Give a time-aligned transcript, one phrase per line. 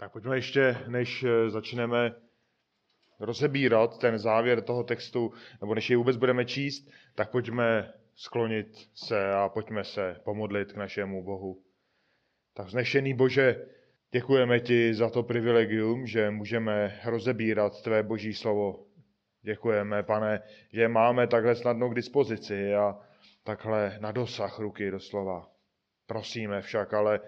[0.00, 2.12] Tak pojďme ještě, než eh, začneme
[3.18, 9.32] rozebírat ten závěr toho textu, nebo než jej vůbec budeme číst, tak pojďme sklonit se
[9.32, 11.62] a pojďme se pomodlit k našemu Bohu.
[12.54, 13.66] Tak vznešený Bože,
[14.12, 18.86] děkujeme ti za to privilegium, že můžeme rozebírat tvé boží slovo.
[19.42, 20.42] Děkujeme, pane,
[20.72, 22.98] že máme takhle snadno k dispozici a
[23.44, 25.50] takhle na dosah ruky doslova.
[26.06, 27.20] Prosíme však, ale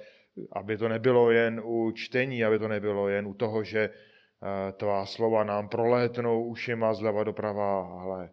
[0.53, 5.07] aby to nebylo jen u čtení, aby to nebylo jen u toho, že eh, tvá
[5.07, 8.31] slova nám prolétnou ušima zleva doprava, ale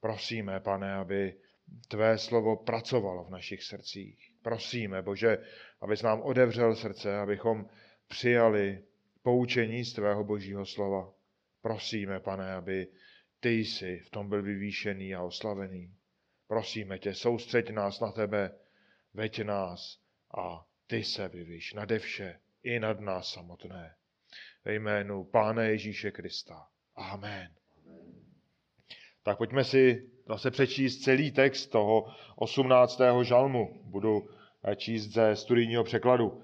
[0.00, 1.34] prosíme, pane, aby
[1.88, 4.32] tvé slovo pracovalo v našich srdcích.
[4.42, 5.38] Prosíme, Bože,
[5.80, 7.66] abys nám odevřel srdce, abychom
[8.08, 8.84] přijali
[9.22, 11.12] poučení z tvého božího slova.
[11.62, 12.88] Prosíme, pane, aby
[13.40, 15.94] ty jsi v tom byl vyvýšený a oslavený.
[16.46, 18.50] Prosíme tě, soustřeď nás na tebe,
[19.14, 20.00] veď nás
[20.38, 23.94] a ty se vyvíš nade vše i nad nás samotné.
[24.64, 26.66] Ve jménu Pána Ježíše Krista.
[26.96, 27.50] Amen.
[29.22, 33.00] Tak pojďme si zase přečíst celý text toho 18.
[33.22, 33.80] žalmu.
[33.84, 34.30] Budu
[34.76, 36.42] číst ze studijního překladu.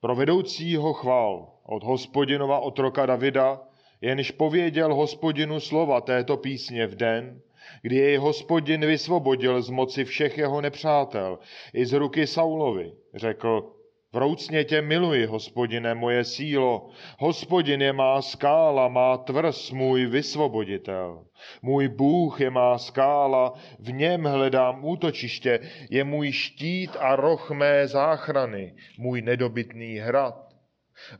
[0.00, 3.60] Pro vedoucího chvál od hospodinova otroka Davida,
[4.00, 7.42] jenž pověděl hospodinu slova této písně v den,
[7.82, 11.38] kdy jej hospodin vysvobodil z moci všech jeho nepřátel,
[11.74, 13.72] i z ruky Saulovi, řekl,
[14.14, 16.88] Vroucně tě miluji, hospodine, moje sílo.
[17.18, 21.24] Hospodin je má skála, má tvrz, můj vysvoboditel.
[21.62, 27.88] Můj Bůh je má skála, v něm hledám útočiště, je můj štít a roh mé
[27.88, 30.48] záchrany, můj nedobytný hrad.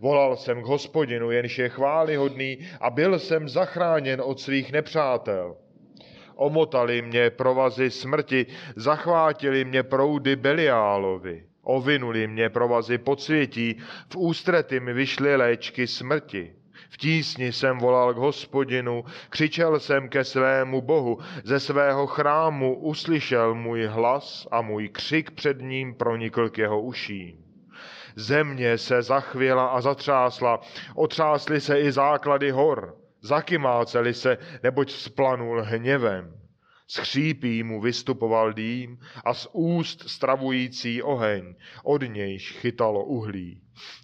[0.01, 5.57] Volal jsem k hospodinu, jenž je chválihodný a byl jsem zachráněn od svých nepřátel.
[6.35, 11.45] Omotali mě provazy smrti, zachvátili mě proudy Beliálovi.
[11.63, 13.79] Ovinuli mě provazy podsvětí,
[14.13, 16.53] v ústrety mi vyšly léčky smrti.
[16.91, 23.55] V tísni jsem volal k hospodinu, křičel jsem ke svému bohu, ze svého chrámu uslyšel
[23.55, 27.45] můj hlas a můj křik před ním pronikl k jeho uším.
[28.17, 30.61] Země se zachvěla a zatřásla,
[30.95, 36.43] otřásly se i základy hor, zakymáceli se, neboť splanul hněvem.
[36.87, 43.63] Z chřípí mu vystupoval dým a z úst stravující oheň, od nějž chytalo uhlí.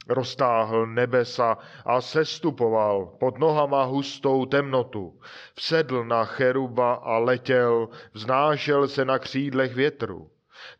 [0.08, 5.20] Roztáhl nebesa a sestupoval pod nohama hustou temnotu.
[5.54, 10.30] Vsedl na cheruba a letěl, vznášel se na křídlech větru.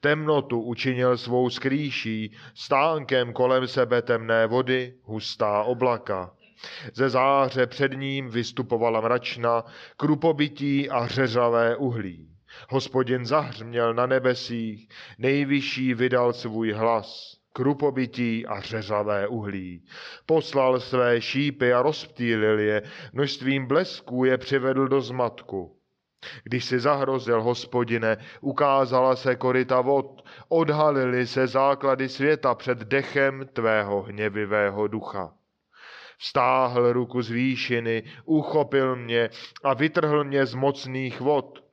[0.00, 6.34] Temnotu učinil svou skrýší, stánkem kolem sebe temné vody, hustá oblaka.
[6.94, 9.64] Ze záře před ním vystupovala mračna,
[9.96, 12.28] krupobytí a řeřavé uhlí.
[12.68, 14.88] Hospodin zahřměl na nebesích,
[15.18, 19.84] nejvyšší vydal svůj hlas, krupobytí a řeřavé uhlí.
[20.26, 22.82] Poslal své šípy a rozptýlil je,
[23.12, 25.78] množstvím blesků je přivedl do zmatku.
[26.44, 34.02] Když si zahrozil, hospodine, ukázala se korita vod, odhalily se základy světa před dechem tvého
[34.02, 35.37] hněvivého ducha.
[36.18, 39.30] Vstáhl ruku z výšiny, uchopil mě
[39.64, 41.64] a vytrhl mě z mocných vod.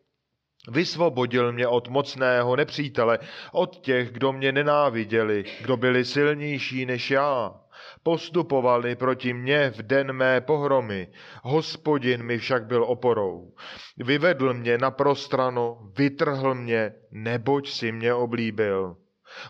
[0.71, 3.19] Vysvobodil mě od mocného nepřítele,
[3.51, 7.55] od těch, kdo mě nenáviděli, kdo byli silnější než já.
[8.03, 11.07] Postupovali proti mně v den mé pohromy,
[11.43, 13.53] hospodin mi však byl oporou.
[13.97, 18.97] Vyvedl mě na prostrano, vytrhl mě, neboť si mě oblíbil.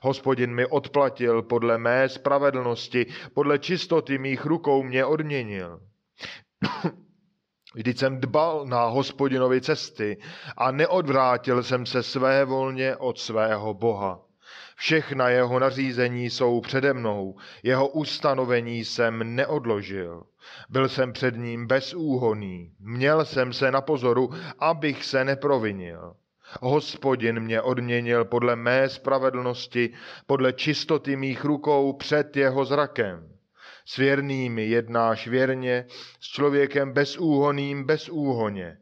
[0.02, 5.80] Hospodin mi odplatil podle mé spravedlnosti, podle čistoty mých rukou mě odměnil.
[7.76, 10.18] Vždyť jsem dbal na hospodinovi cesty
[10.58, 14.22] a neodvrátil jsem se své volně od svého Boha.
[14.76, 20.24] Všechna jeho nařízení jsou přede mnou, jeho ustanovení jsem neodložil.
[20.70, 24.30] Byl jsem před ním bezúhoný, měl jsem se na pozoru,
[24.60, 26.16] abych se neprovinil.
[26.62, 29.94] Hospodin mě odměnil podle mé spravedlnosti,
[30.28, 33.32] podle čistoty mých rukou před jeho zrakem.
[33.86, 35.86] S věrnými jednáš věrně,
[36.20, 38.78] s člověkem bezúhoným bezúhoně.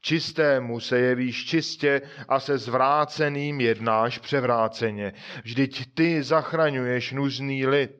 [0.00, 5.12] Čistému se jevíš čistě a se zvráceným jednáš převráceně.
[5.44, 7.90] Vždyť ty zachraňuješ nuzný lid.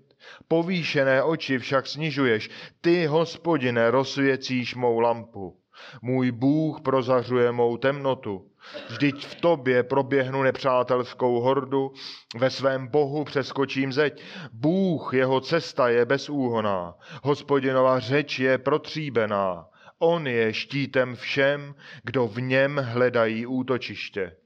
[0.48, 2.50] Povýšené oči však snižuješ.
[2.80, 5.60] Ty, hospodine, rozsvěcíš mou lampu.
[6.02, 8.47] Můj Bůh prozařuje mou temnotu.
[8.88, 11.92] Vždyť v tobě proběhnu nepřátelskou hordu,
[12.36, 14.22] ve svém Bohu přeskočím zeď.
[14.52, 19.66] Bůh, jeho cesta je bezúhoná, hospodinova řeč je protříbená.
[19.98, 21.74] On je štítem všem,
[22.04, 24.36] kdo v něm hledají útočiště.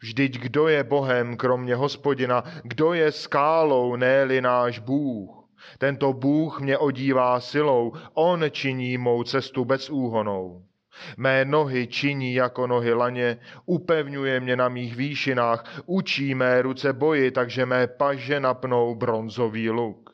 [0.00, 5.40] Vždyť kdo je Bohem kromě hospodina, kdo je skálou, ne náš Bůh?
[5.78, 10.64] Tento Bůh mě odívá silou, On činí mou cestu bezúhonou.
[11.16, 17.30] Mé nohy činí jako nohy laně, upevňuje mě na mých výšinách, učí mé ruce boji,
[17.30, 20.10] takže mé paže napnou bronzový luk.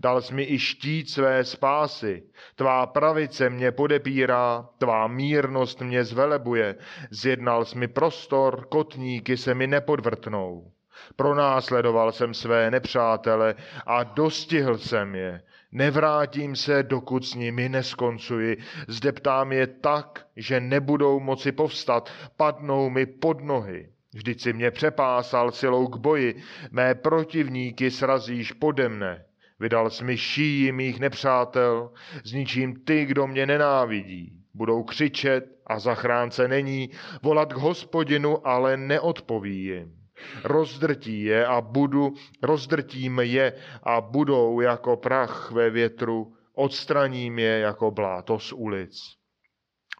[0.00, 2.22] Dal jsi mi i štít své spásy,
[2.54, 6.76] tvá pravice mě podepírá, tvá mírnost mě zvelebuje,
[7.10, 10.70] zjednal jsi mi prostor, kotníky se mi nepodvrtnou.
[11.16, 13.54] Pronásledoval jsem své nepřátele
[13.86, 15.42] a dostihl jsem je.
[15.74, 18.56] Nevrátím se, dokud s nimi neskoncuji.
[18.88, 23.88] Zdeptám je tak, že nebudou moci povstat, padnou mi pod nohy.
[24.14, 29.24] Vždyť si mě přepásal silou k boji, mé protivníky srazíš pode mne.
[29.60, 31.90] Vydal jsi mi šíji mých nepřátel,
[32.24, 34.32] zničím ty, kdo mě nenávidí.
[34.54, 36.90] Budou křičet a zachránce není,
[37.22, 40.03] volat k hospodinu, ale neodpoví jim.
[40.44, 43.52] Rozdrtí je a budu, rozdrtím je
[43.82, 49.00] a budou jako prach ve větru, odstraním je jako bláto z ulic.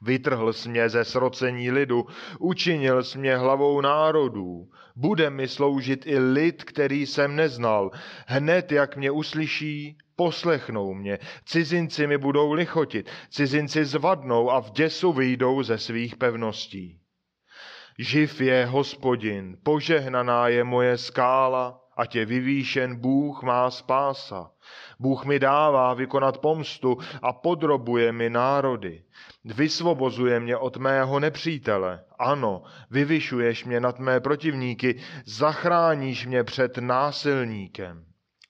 [0.03, 2.07] Vytrhl jsi mě ze srocení lidu,
[2.39, 4.69] učinil jsi mě hlavou národů.
[4.97, 7.91] Bude mi sloužit i lid, který jsem neznal.
[8.27, 11.19] Hned, jak mě uslyší, poslechnou mě.
[11.45, 17.04] Cizinci mi budou lichotit, cizinci zvadnou a v děsu vyjdou ze svých pevností.
[17.99, 24.51] Živ je hospodin, požehnaná je moje skála, ať je vyvýšen Bůh má spása.
[24.99, 29.03] Bůh mi dává vykonat pomstu a podrobuje mi národy.
[29.45, 32.05] Vysvobozuje mě od mého nepřítele.
[32.19, 38.05] Ano, vyvyšuješ mě nad mé protivníky, zachráníš mě před násilníkem.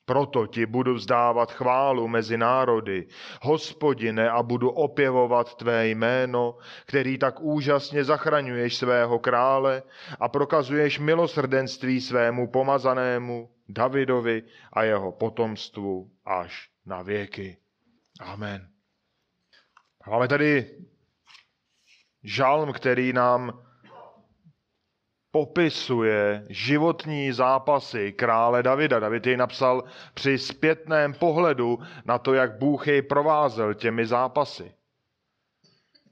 [0.05, 3.07] Proto ti budu vzdávat chválu mezi národy,
[3.41, 9.83] hospodine, a budu opěvovat tvé jméno, který tak úžasně zachraňuješ svého krále
[10.19, 14.43] a prokazuješ milosrdenství svému pomazanému Davidovi
[14.73, 17.57] a jeho potomstvu až na věky.
[18.19, 18.69] Amen.
[20.07, 20.77] Máme tady
[22.23, 23.64] žalm, který nám
[25.35, 28.99] popisuje životní zápasy krále Davida.
[28.99, 29.83] David jej napsal
[30.13, 34.75] při zpětném pohledu na to, jak Bůh jej provázel těmi zápasy.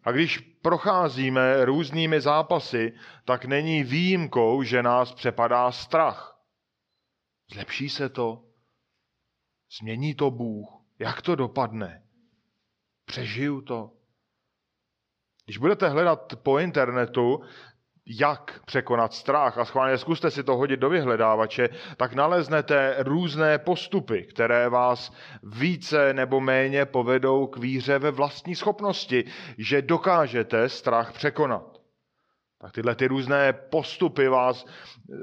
[0.03, 2.93] A když procházíme různými zápasy,
[3.25, 6.39] tak není výjimkou, že nás přepadá strach.
[7.53, 8.43] Zlepší se to?
[9.79, 10.69] Změní to Bůh?
[10.99, 12.03] Jak to dopadne?
[13.05, 13.91] Přežiju to?
[15.45, 17.41] Když budete hledat po internetu,
[18.05, 24.23] jak překonat strach a schválně zkuste si to hodit do vyhledávače, tak naleznete různé postupy,
[24.23, 25.13] které vás
[25.43, 29.25] více nebo méně povedou k víře ve vlastní schopnosti,
[29.57, 31.73] že dokážete strach překonat.
[32.61, 34.65] Tak tyhle ty různé postupy vás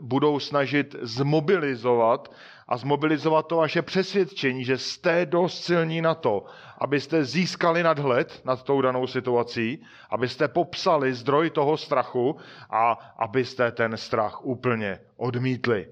[0.03, 2.35] budou snažit zmobilizovat
[2.71, 6.45] a zmobilizovat to vaše přesvědčení, že jste dost silní na to,
[6.79, 12.37] abyste získali nadhled nad tou danou situací, abyste popsali zdroj toho strachu
[12.71, 15.89] a abyste ten strach úplně odmítli.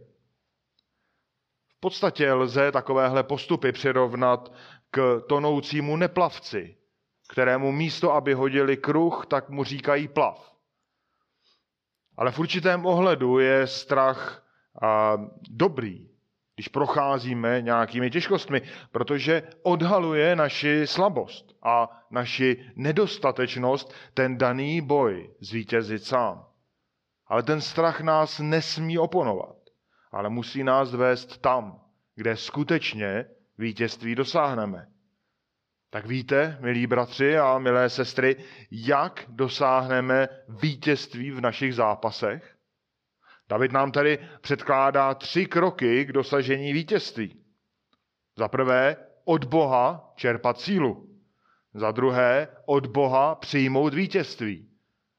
[1.77, 4.53] V podstatě lze takovéhle postupy přirovnat
[4.91, 6.77] k tonoucímu neplavci,
[7.29, 10.55] kterému místo, aby hodili kruh, tak mu říkají plav.
[12.17, 14.47] Ale v určitém ohledu je strach
[14.83, 15.17] a,
[15.51, 16.09] dobrý,
[16.59, 18.63] když procházíme nějakými těžkostmi,
[18.93, 26.47] protože odhaluje naši slabost a naši nedostatečnost ten daný boj zvítězit sám.
[27.27, 29.57] Ale ten strach nás nesmí oponovat,
[30.13, 31.81] ale musí nás vést tam,
[32.15, 33.25] kde skutečně
[33.59, 34.87] vítězství dosáhneme.
[35.91, 38.37] Tak víte, milí bratři a milé sestry,
[38.71, 42.58] jak dosáhneme vítězství v našich zápasech?
[43.49, 47.45] David nám tady předkládá tři kroky k dosažení vítězství.
[48.37, 51.09] Za prvé, od Boha čerpat sílu.
[51.75, 54.69] Za druhé, od Boha přijmout vítězství.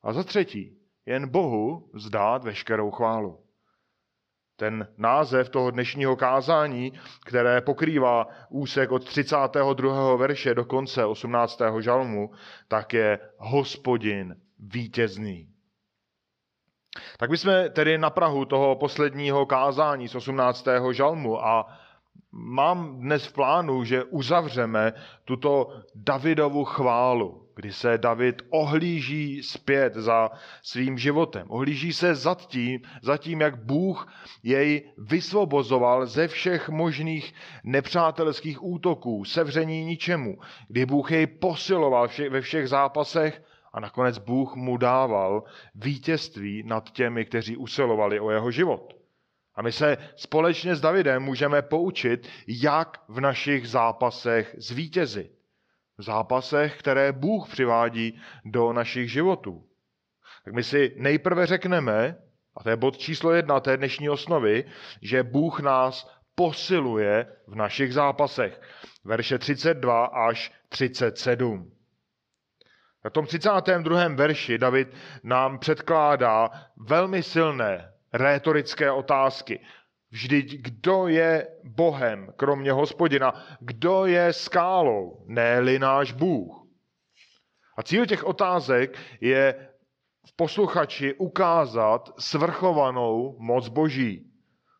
[0.03, 3.39] A za třetí, jen Bohu vzdát veškerou chválu.
[4.55, 6.93] Ten název toho dnešního kázání,
[7.25, 10.15] které pokrývá úsek od 32.
[10.15, 11.61] verše do konce 18.
[11.79, 12.31] žalmu,
[12.67, 15.49] tak je Hospodin vítězný.
[17.17, 20.67] Tak my jsme tedy na Prahu toho posledního kázání z 18.
[20.91, 21.77] žalmu a
[22.31, 24.93] mám dnes v plánu, že uzavřeme
[25.25, 30.29] tuto Davidovu chválu, kdy se David ohlíží zpět za
[30.61, 31.47] svým životem.
[31.49, 34.13] Ohlíží se za tím, za tím, jak Bůh
[34.43, 40.37] jej vysvobozoval ze všech možných nepřátelských útoků, sevření ničemu,
[40.67, 43.41] kdy Bůh jej posiloval ve všech zápasech
[43.73, 45.43] a nakonec Bůh mu dával
[45.75, 48.93] vítězství nad těmi, kteří usilovali o jeho život.
[49.55, 55.31] A my se společně s Davidem můžeme poučit, jak v našich zápasech zvítězit.
[55.97, 59.63] V zápasech, které Bůh přivádí do našich životů.
[60.45, 62.15] Tak my si nejprve řekneme,
[62.55, 64.65] a to je bod číslo jedna té dnešní osnovy,
[65.01, 68.61] že Bůh nás posiluje v našich zápasech.
[69.03, 71.71] Verše 32 až 37.
[73.03, 74.07] Na tom 32.
[74.07, 79.59] verši David nám předkládá velmi silné rétorické otázky.
[80.11, 83.45] Vždyť kdo je Bohem, kromě hospodina?
[83.59, 86.67] Kdo je skálou, ne-li náš Bůh?
[87.77, 89.69] A cíl těch otázek je
[90.27, 94.28] v posluchači ukázat svrchovanou moc Boží.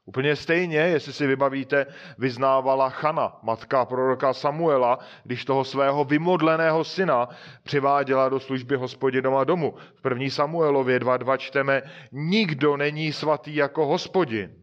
[0.10, 1.86] Úplně stejně, jestli si vybavíte,
[2.18, 7.30] vyznávala Chana, matka proroka Samuela, když toho svého vymodleného syna
[7.64, 9.74] přiváděla do služby hospodinova domu.
[9.96, 14.56] V první Samuelově 2.2 čteme, nikdo není svatý jako hospodin.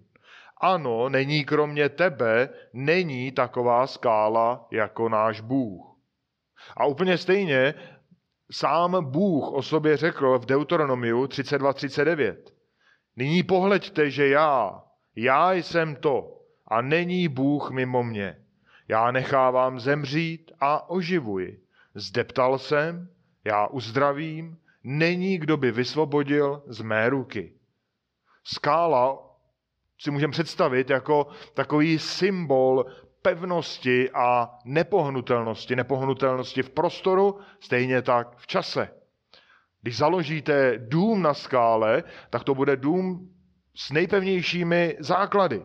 [0.60, 5.86] Ano, není kromě tebe, není taková skála jako náš Bůh.
[6.76, 7.74] A úplně stejně
[8.52, 12.36] sám Bůh o sobě řekl v Deuteronomiu 32.39.
[13.16, 14.82] Nyní pohleďte, že já,
[15.16, 18.36] já jsem to a není Bůh mimo mě.
[18.88, 21.62] Já nechávám zemřít a oživuji.
[21.94, 23.08] Zdeptal jsem,
[23.44, 27.52] já uzdravím, není kdo by vysvobodil z mé ruky.
[28.44, 29.18] Skála
[29.98, 32.86] si můžeme představit jako takový symbol
[33.22, 35.76] pevnosti a nepohnutelnosti.
[35.76, 38.88] Nepohnutelnosti v prostoru, stejně tak v čase.
[39.82, 43.35] Když založíte dům na skále, tak to bude dům
[43.76, 45.62] s nejpevnějšími základy.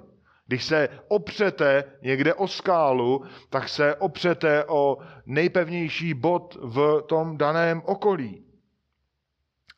[0.47, 7.81] Když se opřete někde o skálu, tak se opřete o nejpevnější bod v tom daném
[7.85, 8.45] okolí.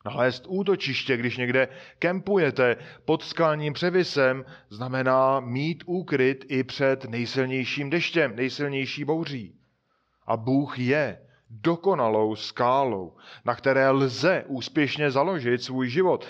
[0.04, 8.36] Nalézt útočiště, když někde kempujete pod skalním převisem, znamená mít úkryt i před nejsilnějším deštěm,
[8.36, 9.54] nejsilnější bouří.
[10.26, 11.18] A Bůh je
[11.50, 16.26] dokonalou skálou, na které lze úspěšně založit svůj život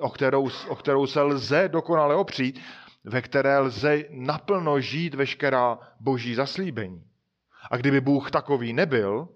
[0.00, 2.60] o kterou, o kterou se lze dokonale opřít,
[3.04, 7.04] ve které lze naplno žít veškerá boží zaslíbení.
[7.70, 9.28] A kdyby Bůh takový nebyl,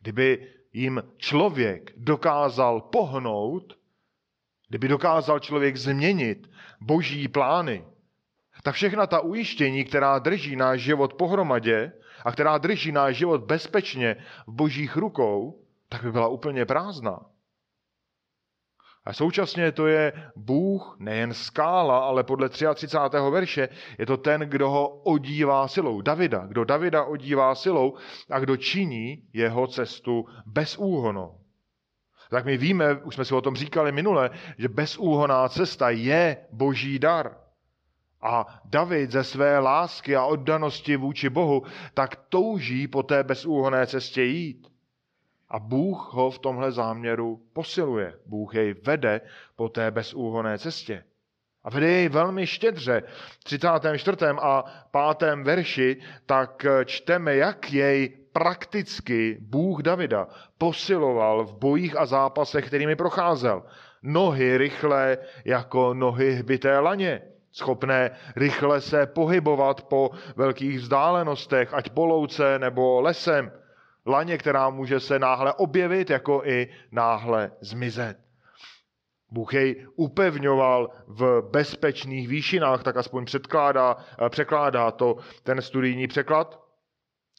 [0.00, 3.78] kdyby jim člověk dokázal pohnout,
[4.68, 6.50] kdyby dokázal člověk změnit
[6.80, 7.84] boží plány,
[8.62, 11.92] tak všechna ta ujištění, která drží náš život pohromadě
[12.24, 17.20] a která drží náš život bezpečně v božích rukou, tak by byla úplně prázdná.
[19.04, 22.86] A současně to je Bůh nejen skála, ale podle 33.
[23.30, 26.00] verše je to ten, kdo ho odívá silou.
[26.00, 27.94] Davida, kdo Davida odívá silou
[28.30, 31.38] a kdo činí jeho cestu bezúhonou.
[32.30, 36.98] Tak my víme, už jsme si o tom říkali minule, že bezúhoná cesta je boží
[36.98, 37.36] dar.
[38.22, 41.62] A David ze své lásky a oddanosti vůči Bohu
[41.94, 44.68] tak touží po té bezúhoné cestě jít.
[45.50, 48.14] A Bůh ho v tomhle záměru posiluje.
[48.26, 49.20] Bůh jej vede
[49.56, 51.04] po té bezúhoné cestě.
[51.64, 53.02] A vede jej velmi štědře.
[53.40, 54.16] V 34.
[54.40, 54.64] a
[55.18, 55.34] 5.
[55.42, 60.28] verši tak čteme, jak jej prakticky Bůh Davida
[60.58, 63.62] posiloval v bojích a zápasech, kterými procházel.
[64.02, 72.06] Nohy rychlé jako nohy hbité laně, schopné rychle se pohybovat po velkých vzdálenostech, ať po
[72.06, 73.52] louce nebo lesem
[74.08, 78.18] laně, která může se náhle objevit, jako i náhle zmizet.
[79.30, 83.96] Bůh jej upevňoval v bezpečných výšinách, tak aspoň předkládá,
[84.28, 86.60] překládá to ten studijní překlad.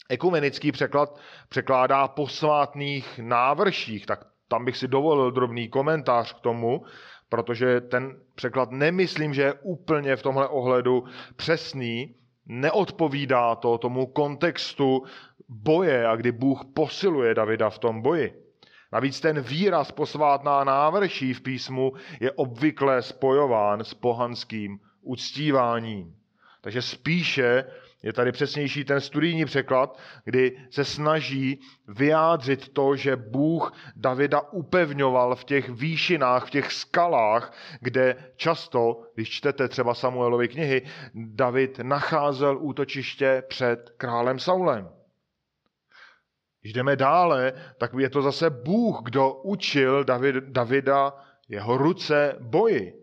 [0.08, 6.84] Ekumenický překlad překládá posvátných návrších, tak tam bych si dovolil drobný komentář k tomu,
[7.28, 11.04] protože ten překlad nemyslím, že je úplně v tomhle ohledu
[11.36, 12.14] přesný,
[12.46, 15.02] neodpovídá to tomu kontextu
[15.50, 18.34] boje a kdy Bůh posiluje Davida v tom boji.
[18.92, 26.14] Navíc ten výraz posvátná návrší v písmu je obvykle spojován s pohanským uctíváním.
[26.60, 27.64] Takže spíše
[28.02, 35.36] je tady přesnější ten studijní překlad, kdy se snaží vyjádřit to, že Bůh Davida upevňoval
[35.36, 40.82] v těch výšinách, v těch skalách, kde často, když čtete třeba Samuelovy knihy,
[41.14, 44.99] David nacházel útočiště před králem Saulem.
[46.60, 51.14] Když jdeme dále, tak je to zase Bůh, kdo učil David, Davida
[51.48, 52.94] jeho ruce boji.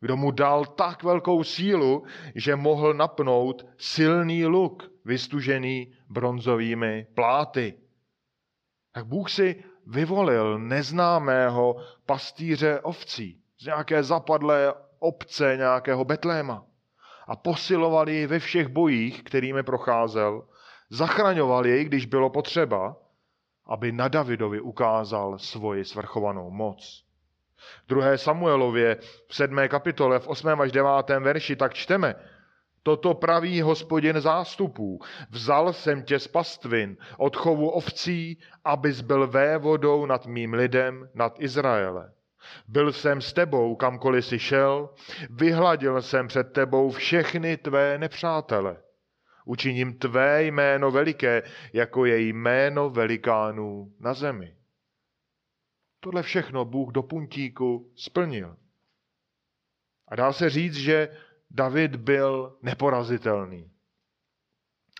[0.00, 7.74] Kdo mu dal tak velkou sílu, že mohl napnout silný luk, vystužený bronzovými pláty.
[8.92, 16.66] Tak Bůh si vyvolil neznámého pastýře ovcí z nějaké zapadlé obce nějakého Betléma
[17.26, 20.42] a posiloval jej ve všech bojích, kterými procházel,
[20.94, 22.96] zachraňoval jej, když bylo potřeba,
[23.66, 27.04] aby na Davidovi ukázal svoji svrchovanou moc.
[27.84, 28.16] V 2.
[28.16, 28.96] Samuelově
[29.28, 29.56] v 7.
[29.68, 30.60] kapitole v 8.
[30.60, 30.90] až 9.
[31.20, 32.14] verši tak čteme,
[32.82, 35.00] Toto praví hospodin zástupů.
[35.30, 41.40] Vzal jsem tě z pastvin, od chovu ovcí, abys byl vévodou nad mým lidem, nad
[41.40, 42.12] Izraele.
[42.68, 44.90] Byl jsem s tebou, kamkoliv si šel,
[45.30, 48.83] vyhladil jsem před tebou všechny tvé nepřátele.
[49.44, 54.56] Učiním tvé jméno veliké, jako je jméno velikánů na zemi.
[56.00, 58.56] Tohle všechno Bůh do puntíku splnil.
[60.08, 61.08] A dá se říct, že
[61.50, 63.70] David byl neporazitelný.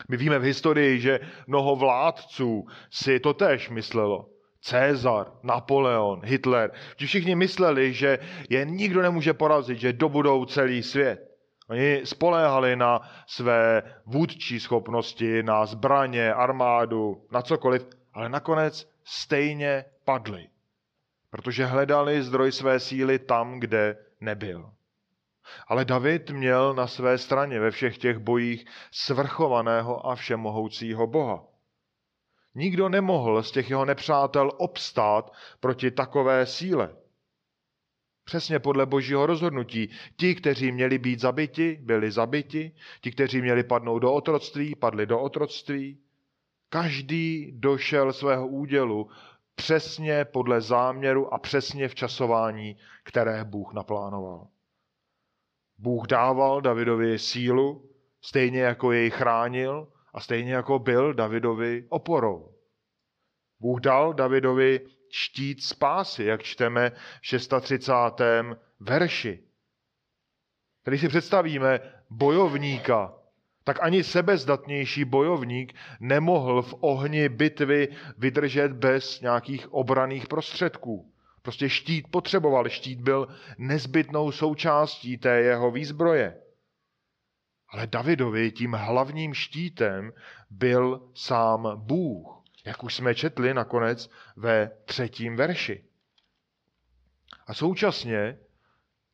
[0.08, 4.30] My víme v historii, že mnoho vládců si to tež myslelo.
[4.60, 11.33] Cezar, Napoleon, Hitler, že všichni mysleli, že je nikdo nemůže porazit, že dobudou celý svět.
[11.70, 20.48] Oni spoléhali na své vůdčí schopnosti, na zbraně, armádu, na cokoliv, ale nakonec stejně padli,
[21.30, 24.70] protože hledali zdroj své síly tam, kde nebyl.
[25.68, 31.44] Ale David měl na své straně ve všech těch bojích svrchovaného a všemohoucího Boha.
[32.54, 36.96] Nikdo nemohl z těch jeho nepřátel obstát proti takové síle.
[38.24, 39.90] Přesně podle božího rozhodnutí.
[40.16, 42.72] Ti, kteří měli být zabiti, byli zabiti.
[43.00, 45.98] Ti, kteří měli padnout do otroctví, padli do otroctví.
[46.68, 49.10] Každý došel svého údělu
[49.54, 54.46] přesně podle záměru a přesně v časování, které Bůh naplánoval.
[55.78, 57.90] Bůh dával Davidovi sílu,
[58.20, 62.54] stejně jako jej chránil a stejně jako byl Davidovi oporou.
[63.60, 64.80] Bůh dal Davidovi
[65.14, 67.92] štít spásy, jak čteme v 630.
[68.80, 69.42] verši.
[70.82, 71.80] Tady si představíme
[72.10, 73.14] bojovníka,
[73.64, 81.12] tak ani sebezdatnější bojovník nemohl v ohni bitvy vydržet bez nějakých obraných prostředků.
[81.42, 86.40] Prostě štít potřeboval, štít byl nezbytnou součástí té jeho výzbroje.
[87.68, 90.12] Ale Davidovi tím hlavním štítem
[90.50, 92.33] byl sám Bůh
[92.64, 95.84] jak už jsme četli nakonec ve třetím verši.
[97.46, 98.38] A současně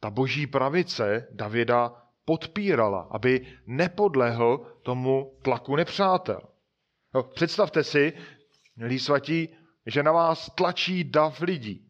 [0.01, 1.93] ta boží pravice Davida
[2.25, 6.41] podpírala, aby nepodlehl tomu tlaku nepřátel.
[7.15, 8.13] No, představte si,
[8.77, 9.49] milí svatí,
[9.87, 11.87] že na vás tlačí dav lidí.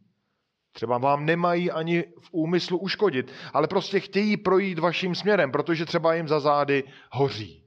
[0.73, 6.14] Třeba vám nemají ani v úmyslu uškodit, ale prostě chtějí projít vaším směrem, protože třeba
[6.14, 7.60] jim za zády hoří.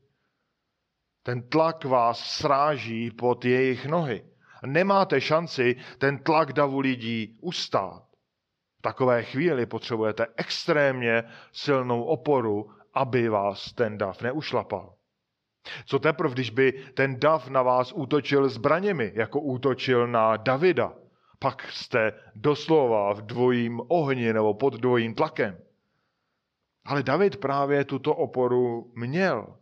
[1.24, 4.26] Ten tlak vás sráží pod jejich nohy.
[4.66, 8.04] Nemáte šanci ten tlak davu lidí ustát.
[8.80, 14.94] V takové chvíli potřebujete extrémně silnou oporu, aby vás ten dav neušlapal.
[15.86, 20.94] Co teprve, když by ten dav na vás útočil zbraněmi, jako útočil na Davida?
[21.40, 25.58] Pak jste doslova v dvojím ohni nebo pod dvojím tlakem.
[26.86, 29.58] Ale David právě tuto oporu měl.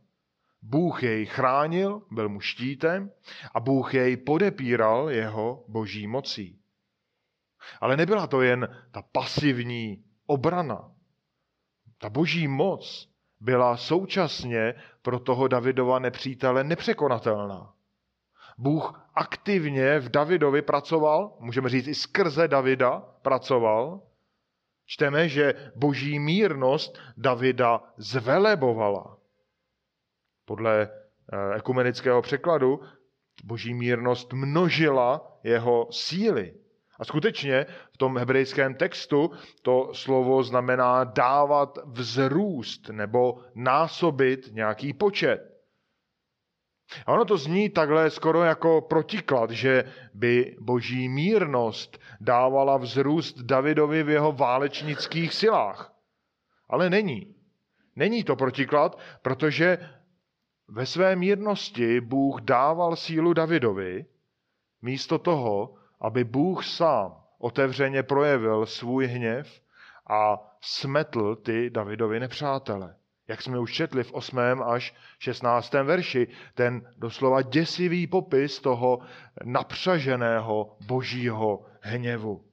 [0.62, 3.12] Bůh jej chránil, byl mu štítem
[3.54, 6.60] a Bůh jej podepíral jeho boží mocí.
[7.82, 10.92] Ale nebyla to jen ta pasivní obrana.
[11.98, 17.74] Ta boží moc byla současně pro toho Davidova nepřítele nepřekonatelná.
[18.58, 24.02] Bůh aktivně v Davidovi pracoval, můžeme říct i skrze Davida pracoval.
[24.86, 29.18] Čteme, že boží mírnost Davida zvelebovala.
[30.46, 32.82] Podle eh, ekumenického překladu
[33.44, 36.54] boží mírnost množila jeho síly.
[37.00, 45.52] A skutečně v tom hebrejském textu to slovo znamená dávat vzrůst nebo násobit nějaký počet.
[47.06, 54.04] A ono to zní takhle skoro jako protiklad, že by boží mírnost dávala vzrůst Davidovi
[54.04, 55.94] v jeho válečnických silách.
[56.70, 57.36] Ale není.
[57.96, 59.78] Není to protiklad, protože
[60.72, 64.06] ve své mírnosti Bůh dával sílu Davidovi,
[64.82, 69.62] místo toho, aby Bůh sám otevřeně projevil svůj hněv
[70.10, 72.96] a smetl ty Davidovi nepřátele.
[73.28, 74.40] Jak jsme už četli v 8.
[74.66, 75.74] až 16.
[75.74, 79.00] verši, ten doslova děsivý popis toho
[79.44, 82.46] napřaženého božího hněvu.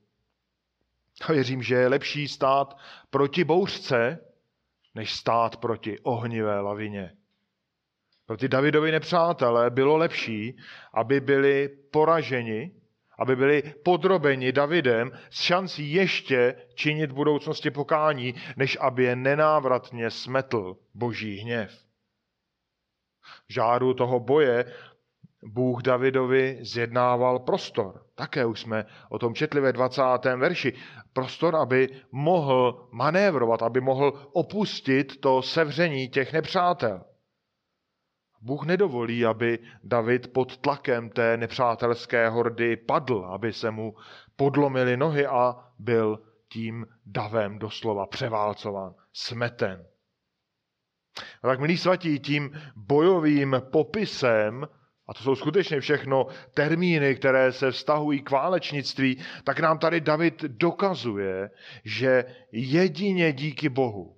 [1.28, 2.78] A věřím, že je lepší stát
[3.10, 4.18] proti bouřce,
[4.94, 7.17] než stát proti ohnivé lavině.
[8.28, 10.56] Pro ty Davidovi nepřátelé bylo lepší,
[10.94, 12.70] aby byli poraženi
[13.18, 20.10] aby byli podrobeni Davidem s šancí ještě činit v budoucnosti pokání, než aby je nenávratně
[20.10, 21.70] smetl boží hněv.
[23.48, 24.72] V žáru toho boje
[25.42, 28.02] Bůh Davidovi zjednával prostor.
[28.14, 30.02] Také už jsme o tom četli ve 20.
[30.36, 30.72] verši.
[31.12, 37.04] Prostor, aby mohl manévrovat, aby mohl opustit to sevření těch nepřátel.
[38.40, 43.94] Bůh nedovolí, aby David pod tlakem té nepřátelské hordy padl, aby se mu
[44.36, 49.86] podlomily nohy a byl tím davem doslova převálcován, smeten.
[51.42, 54.68] A tak, milí svatí, tím bojovým popisem,
[55.06, 60.42] a to jsou skutečně všechno termíny, které se vztahují k válečnictví, tak nám tady David
[60.42, 61.50] dokazuje,
[61.84, 64.16] že jedině díky Bohu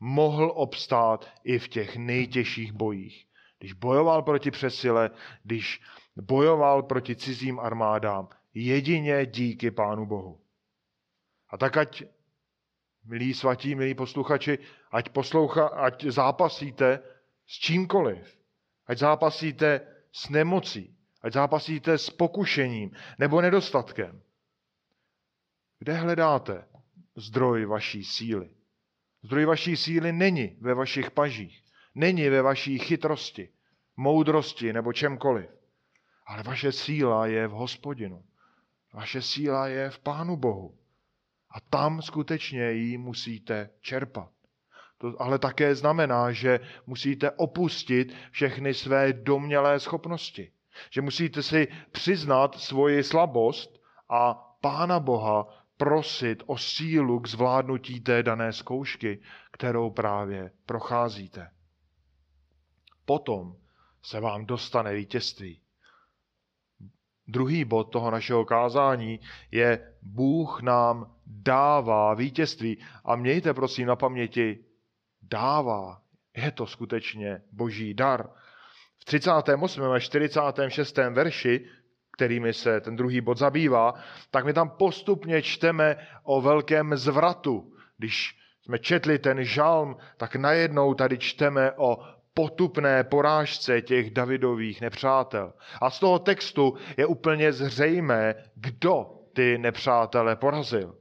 [0.00, 3.25] mohl obstát i v těch nejtěžších bojích
[3.58, 5.10] když bojoval proti přesile,
[5.42, 5.80] když
[6.16, 10.40] bojoval proti cizím armádám, jedině díky Pánu Bohu.
[11.48, 12.02] A tak ať,
[13.04, 14.58] milí svatí, milí posluchači,
[14.90, 17.02] ať, posloucha, ať zápasíte
[17.46, 18.38] s čímkoliv,
[18.86, 24.22] ať zápasíte s nemocí, ať zápasíte s pokušením nebo nedostatkem.
[25.78, 26.68] Kde hledáte
[27.16, 28.50] zdroj vaší síly?
[29.22, 31.65] Zdroj vaší síly není ve vašich pažích,
[31.96, 33.48] není ve vaší chytrosti,
[33.96, 35.50] moudrosti nebo čemkoliv.
[36.26, 38.24] Ale vaše síla je v hospodinu.
[38.94, 40.78] Vaše síla je v Pánu Bohu.
[41.50, 44.30] A tam skutečně ji musíte čerpat.
[44.98, 50.52] To ale také znamená, že musíte opustit všechny své domělé schopnosti.
[50.90, 58.22] Že musíte si přiznat svoji slabost a Pána Boha prosit o sílu k zvládnutí té
[58.22, 59.20] dané zkoušky,
[59.52, 61.50] kterou právě procházíte
[63.06, 63.56] potom
[64.02, 65.60] se vám dostane vítězství.
[67.28, 72.78] Druhý bod toho našeho kázání je Bůh nám dává vítězství.
[73.04, 74.64] A mějte prosím na paměti,
[75.22, 76.00] dává.
[76.36, 78.30] Je to skutečně boží dar.
[78.98, 79.82] V 38.
[79.82, 80.96] a 46.
[80.96, 81.68] verši,
[82.12, 83.94] kterými se ten druhý bod zabývá,
[84.30, 87.72] tak my tam postupně čteme o velkém zvratu.
[87.98, 95.52] Když jsme četli ten žalm, tak najednou tady čteme o potupné porážce těch Davidových nepřátel.
[95.80, 100.98] A z toho textu je úplně zřejmé, kdo ty nepřátele porazil.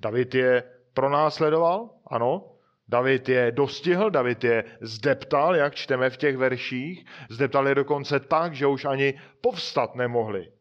[0.00, 0.62] David je
[0.94, 2.52] pronásledoval, ano,
[2.88, 7.04] David je dostihl, David je zdeptal, jak čteme v těch verších.
[7.30, 10.52] Zdeptal je dokonce tak, že už ani povstat nemohli.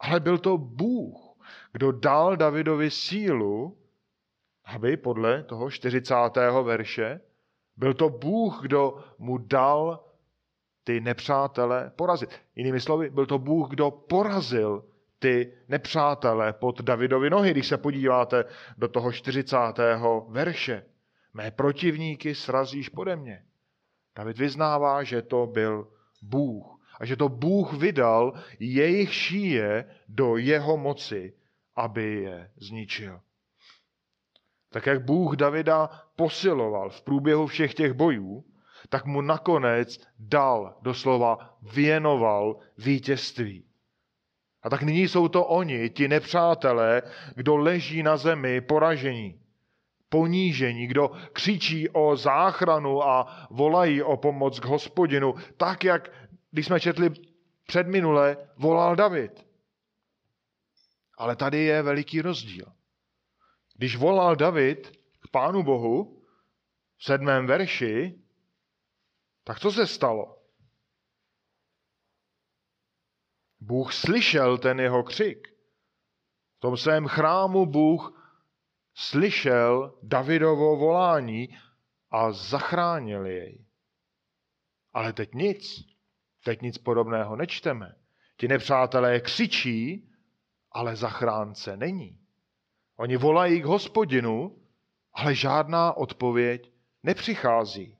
[0.00, 1.36] Ale byl to Bůh,
[1.72, 3.78] kdo dal Davidovi sílu,
[4.64, 6.14] aby podle toho 40.
[6.62, 7.20] verše
[7.78, 10.04] byl to Bůh, kdo mu dal
[10.84, 12.30] ty nepřátele porazit.
[12.56, 14.84] Jinými slovy, byl to Bůh, kdo porazil
[15.18, 18.44] ty nepřátele pod Davidovi nohy, když se podíváte
[18.78, 19.56] do toho 40.
[20.28, 20.84] verše.
[21.34, 23.44] Mé protivníky srazíš pode mě.
[24.16, 25.88] David vyznává, že to byl
[26.22, 31.34] Bůh a že to Bůh vydal jejich šíje do jeho moci,
[31.76, 33.20] aby je zničil.
[34.70, 38.44] Tak jak Bůh Davida posiloval v průběhu všech těch bojů,
[38.88, 43.64] tak mu nakonec dal, doslova věnoval vítězství.
[44.62, 47.02] A tak nyní jsou to oni, ti nepřátelé,
[47.34, 49.40] kdo leží na zemi poražení,
[50.08, 56.10] ponížení, kdo křičí o záchranu a volají o pomoc k hospodinu, tak jak,
[56.50, 57.10] když jsme četli
[57.66, 59.46] předminule, volal David.
[61.18, 62.66] Ale tady je veliký rozdíl.
[63.78, 66.24] Když volal David k Pánu Bohu
[66.96, 68.22] v sedmém verši,
[69.44, 70.42] tak co se stalo?
[73.60, 75.48] Bůh slyšel ten jeho křik.
[76.56, 78.32] V tom svém chrámu Bůh
[78.94, 81.48] slyšel Davidovo volání
[82.10, 83.66] a zachránil jej.
[84.92, 85.84] Ale teď nic.
[86.44, 87.94] Teď nic podobného nečteme.
[88.36, 90.10] Ti nepřátelé křičí,
[90.72, 92.17] ale zachránce není.
[92.98, 94.58] Oni volají k hospodinu,
[95.12, 97.98] ale žádná odpověď nepřichází.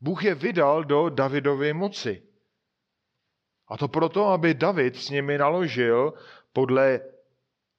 [0.00, 2.22] Bůh je vydal do Davidovy moci.
[3.68, 6.14] A to proto, aby David s nimi naložil
[6.52, 7.00] podle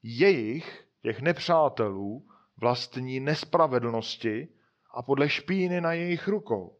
[0.03, 4.47] jejich, těch nepřátelů, vlastní nespravedlnosti
[4.93, 6.77] a podle špíny na jejich rukou.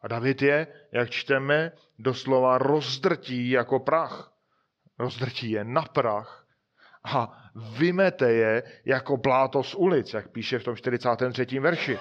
[0.00, 4.32] A David je, jak čteme, doslova rozdrtí jako prach.
[4.98, 6.43] Rozdrtí je na prach
[7.04, 11.58] a vymete je jako pláto z ulic, jak píše v tom 43.
[11.60, 11.98] verši.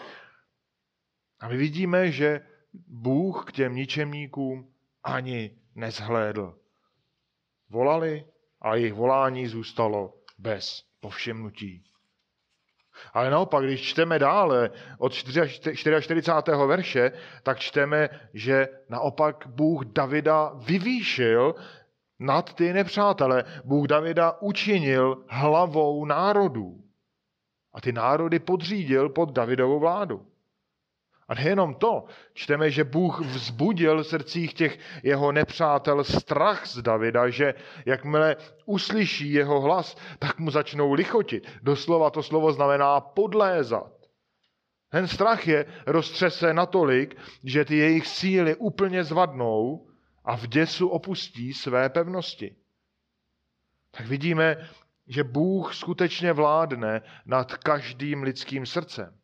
[1.40, 2.42] A my vidíme, že
[2.88, 6.58] Bůh k těm ničemníkům ani nezhlédl.
[7.70, 8.26] volali
[8.62, 11.84] a jejich volání zůstalo bez povšimnutí.
[13.14, 16.32] Ale naopak, když čteme dále od 44.
[16.68, 17.12] verše,
[17.44, 21.56] tak čteme, že naopak Bůh Davida vyvýšil
[22.24, 23.44] nad ty nepřátele.
[23.64, 26.80] Bůh Davida učinil hlavou národů.
[27.74, 30.26] A ty národy podřídil pod Davidovou vládu.
[31.28, 37.30] A nejenom to, čteme, že Bůh vzbudil v srdcích těch jeho nepřátel strach z Davida,
[37.30, 37.54] že
[37.86, 41.48] jakmile uslyší jeho hlas, tak mu začnou lichotit.
[41.64, 43.92] Doslova to slovo znamená podlézat.
[44.90, 49.88] Ten strach je roztřese natolik, že ty jejich síly úplně zvadnou
[50.24, 52.56] a v děsu opustí své pevnosti.
[53.92, 54.70] Tak vidíme,
[55.08, 59.18] že Bůh skutečně vládne nad každým lidským srdcem.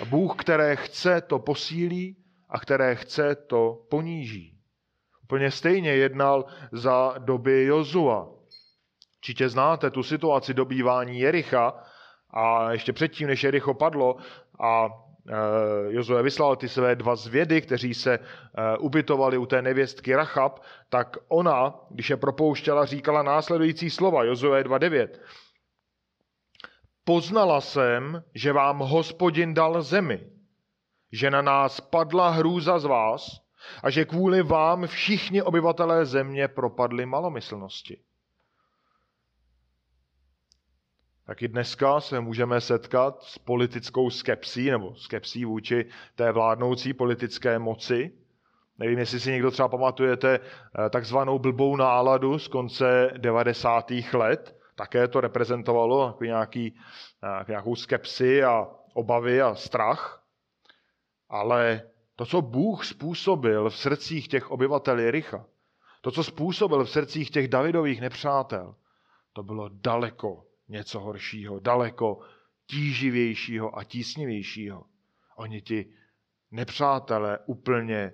[0.00, 4.58] A Bůh, které chce, to posílí a které chce, to poníží.
[5.22, 8.28] Úplně stejně jednal za doby Jozua.
[9.16, 11.84] Určitě znáte tu situaci dobývání Jericha
[12.30, 14.16] a ještě předtím, než Jericho padlo
[14.60, 14.88] a
[15.88, 18.20] Jozue vyslal ty své dva zvědy, kteří se e,
[18.78, 25.08] ubytovali u té nevěstky Rachab, tak ona, když je propouštěla, říkala následující slova, Jozue 2.9.
[27.04, 30.30] Poznala jsem, že vám hospodin dal zemi,
[31.12, 33.40] že na nás padla hrůza z vás
[33.82, 38.02] a že kvůli vám všichni obyvatelé země propadli malomyslnosti.
[41.26, 48.12] Taky dneska se můžeme setkat s politickou skepsí nebo skepsí vůči té vládnoucí politické moci.
[48.78, 53.92] Nevím, jestli si někdo třeba pamatujete eh, takzvanou blbou náladu z konce 90.
[54.12, 56.76] let, také to reprezentovalo nějaký,
[57.48, 60.24] nějakou skepsi a obavy a strach.
[61.28, 61.82] Ale
[62.16, 65.44] to, co Bůh způsobil v srdcích těch obyvatel Jericha,
[66.00, 68.74] to, co způsobil v srdcích těch Davidových nepřátel,
[69.32, 72.20] to bylo daleko něco horšího, daleko
[72.66, 74.84] tíživějšího a tísnivějšího.
[75.36, 75.92] Oni ti
[76.50, 78.12] nepřátelé úplně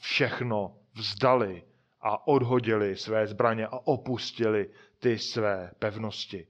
[0.00, 1.64] všechno vzdali
[2.00, 6.46] a odhodili své zbraně a opustili ty své pevnosti.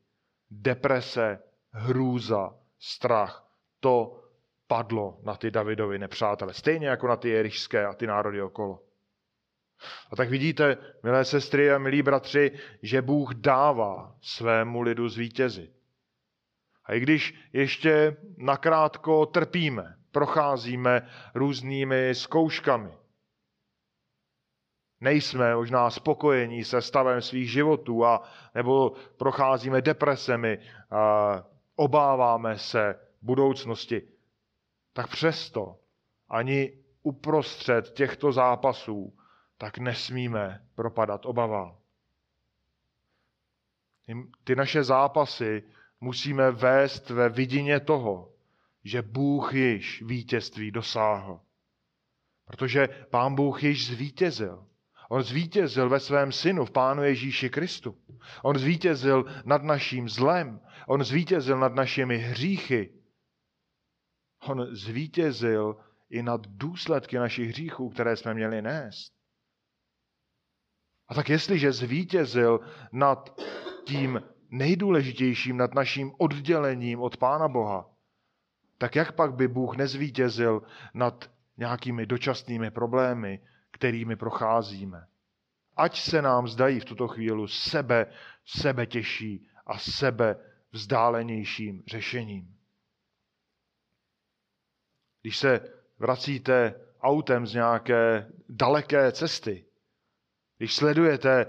[0.50, 1.38] Deprese,
[1.70, 3.48] hrůza, strach,
[3.80, 4.22] to
[4.66, 6.54] padlo na ty Davidovi nepřátele.
[6.54, 8.82] Stejně jako na ty jerišské a ty národy okolo.
[10.10, 12.50] A tak vidíte, milé sestry a milí bratři,
[12.82, 15.72] že Bůh dává svému lidu zvítězit.
[16.84, 22.92] A i když ještě nakrátko trpíme, procházíme různými zkouškami,
[25.00, 28.22] nejsme možná spokojení se stavem svých životů a
[28.54, 30.58] nebo procházíme depresemi,
[30.90, 31.44] a
[31.76, 34.02] obáváme se budoucnosti,
[34.92, 35.76] tak přesto
[36.28, 39.18] ani uprostřed těchto zápasů
[39.62, 41.76] tak nesmíme propadat obavám.
[44.44, 45.62] Ty naše zápasy
[46.00, 48.34] musíme vést ve vidině toho,
[48.84, 51.40] že Bůh již vítězství dosáhl.
[52.44, 54.66] Protože Pán Bůh již zvítězil.
[55.08, 57.98] On zvítězil ve svém synu, v Pánu Ježíši Kristu.
[58.42, 60.60] On zvítězil nad naším zlem.
[60.86, 62.92] On zvítězil nad našimi hříchy.
[64.40, 65.76] On zvítězil
[66.10, 69.21] i nad důsledky našich hříchů, které jsme měli nést.
[71.12, 72.60] A tak jestliže zvítězil
[72.92, 73.40] nad
[73.84, 77.90] tím nejdůležitějším, nad naším oddělením od Pána Boha,
[78.78, 80.62] tak jak pak by Bůh nezvítězil
[80.94, 85.06] nad nějakými dočasnými problémy, kterými procházíme.
[85.76, 88.06] Ať se nám zdají v tuto chvíli sebe,
[88.44, 90.36] sebe těžší a sebe
[90.72, 92.56] vzdálenějším řešením.
[95.22, 95.60] Když se
[95.98, 99.64] vracíte autem z nějaké daleké cesty,
[100.62, 101.46] když sledujete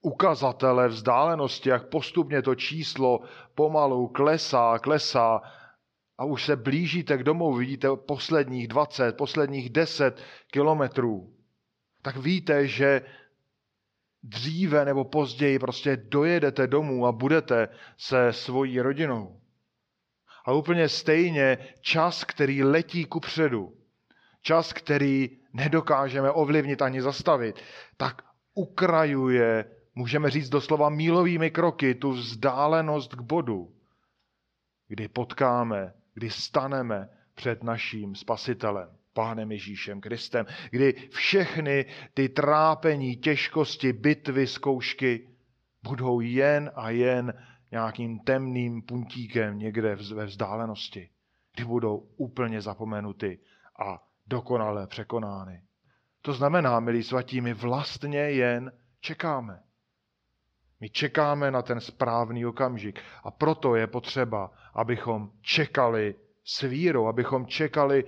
[0.00, 3.20] ukazatele vzdálenosti, jak postupně to číslo
[3.54, 5.42] pomalu klesá, klesá
[6.18, 11.34] a už se blížíte k domu, vidíte posledních 20, posledních 10 kilometrů,
[12.02, 13.02] tak víte, že
[14.22, 19.40] dříve nebo později prostě dojedete domů a budete se svojí rodinou.
[20.46, 23.76] A úplně stejně čas, který letí ku předu,
[24.42, 27.60] čas, který nedokážeme ovlivnit ani zastavit,
[27.96, 29.64] tak ukrajuje,
[29.94, 33.74] můžeme říct doslova mílovými kroky, tu vzdálenost k bodu,
[34.88, 38.88] kdy potkáme, kdy staneme před naším spasitelem.
[39.12, 45.28] Pánem Ježíšem Kristem, kdy všechny ty trápení, těžkosti, bitvy, zkoušky
[45.82, 47.34] budou jen a jen
[47.70, 51.10] nějakým temným puntíkem někde ve vzdálenosti,
[51.54, 53.38] kdy budou úplně zapomenuty
[53.78, 55.63] a dokonale překonány.
[56.24, 59.62] To znamená, milí svatí, my vlastně jen čekáme.
[60.80, 67.46] My čekáme na ten správný okamžik a proto je potřeba, abychom čekali s vírou, abychom
[67.46, 68.04] čekali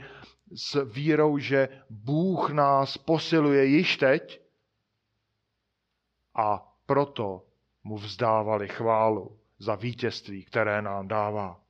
[0.54, 4.40] s vírou, že Bůh nás posiluje již teď
[6.34, 7.42] a proto
[7.84, 11.60] mu vzdávali chválu za vítězství, které nám dává.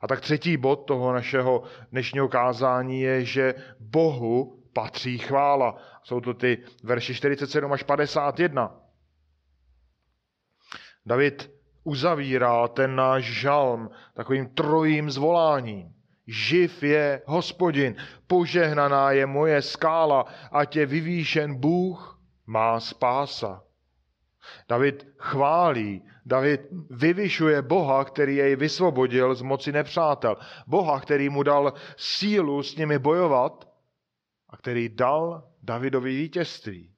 [0.00, 5.76] A tak třetí bod toho našeho dnešního kázání je, že Bohu patří chvála.
[6.02, 8.80] Jsou to ty verše 47 až 51.
[11.06, 11.50] David
[11.84, 15.94] uzavírá ten náš žalm takovým trojím zvoláním.
[16.26, 23.62] Živ je hospodin, požehnaná je moje skála, ať je vyvýšen Bůh, má spása.
[24.68, 26.60] David chválí, David
[26.90, 30.36] vyvyšuje Boha, který jej vysvobodil z moci nepřátel.
[30.66, 33.68] Boha, který mu dal sílu s nimi bojovat
[34.64, 36.94] který dal Davidovi vítězství.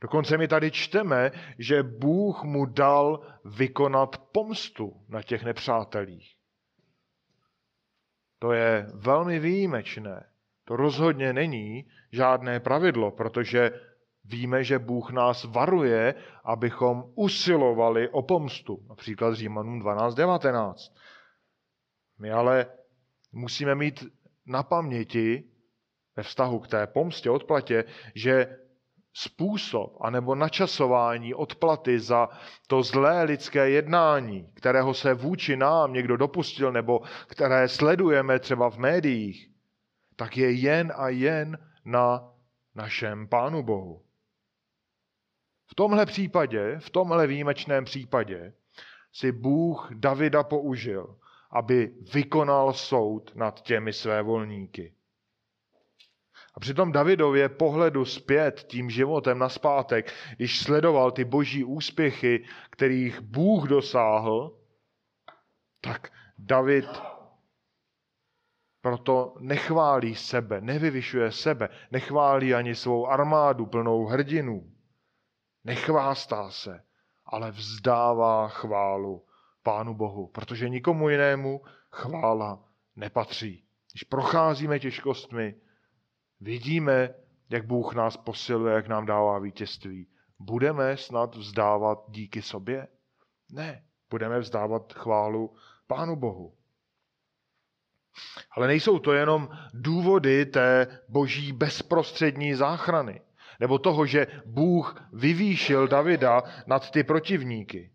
[0.00, 6.36] Dokonce mi tady čteme, že Bůh mu dal vykonat pomstu na těch nepřátelích.
[8.38, 10.30] To je velmi výjimečné.
[10.64, 13.70] To rozhodně není žádné pravidlo, protože
[14.24, 18.86] víme, že Bůh nás varuje, abychom usilovali o pomstu.
[18.88, 20.74] Například Římanům 12.19.
[22.18, 22.66] My ale
[23.32, 24.04] musíme mít
[24.46, 25.50] na paměti
[26.16, 28.56] ve vztahu k té pomstě, odplatě, že
[29.12, 32.28] způsob anebo načasování odplaty za
[32.66, 38.78] to zlé lidské jednání, kterého se vůči nám někdo dopustil nebo které sledujeme třeba v
[38.78, 39.50] médiích,
[40.16, 42.32] tak je jen a jen na
[42.74, 44.02] našem Pánu Bohu.
[45.66, 48.52] V tomhle případě, v tomhle výjimečném případě,
[49.12, 51.18] si Bůh Davida použil,
[51.50, 54.94] aby vykonal soud nad těmi své volníky.
[56.54, 63.20] A přitom Davidově pohledu zpět tím životem na zpátek, když sledoval ty boží úspěchy, kterých
[63.20, 64.58] Bůh dosáhl,
[65.80, 67.02] tak David
[68.80, 74.72] proto nechválí sebe, nevyvyšuje sebe, nechválí ani svou armádu plnou hrdinů.
[75.64, 76.82] Nechvástá se,
[77.26, 79.26] ale vzdává chválu
[79.62, 81.60] Pánu Bohu, protože nikomu jinému
[81.90, 82.64] chvála
[82.96, 83.64] nepatří.
[83.92, 85.54] Když procházíme těžkostmi,
[86.40, 87.14] vidíme,
[87.50, 90.06] jak Bůh nás posiluje, jak nám dává vítězství.
[90.38, 92.88] Budeme snad vzdávat díky sobě?
[93.52, 96.54] Ne, budeme vzdávat chválu Pánu Bohu.
[98.50, 103.20] Ale nejsou to jenom důvody té boží bezprostřední záchrany
[103.60, 107.92] nebo toho, že Bůh vyvýšil Davida nad ty protivníky.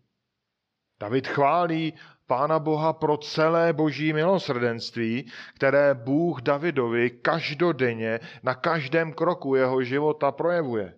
[1.00, 1.94] David chválí
[2.26, 10.32] Pána Boha pro celé boží milosrdenství, které Bůh Davidovi každodenně na každém kroku jeho života
[10.32, 10.94] projevuje.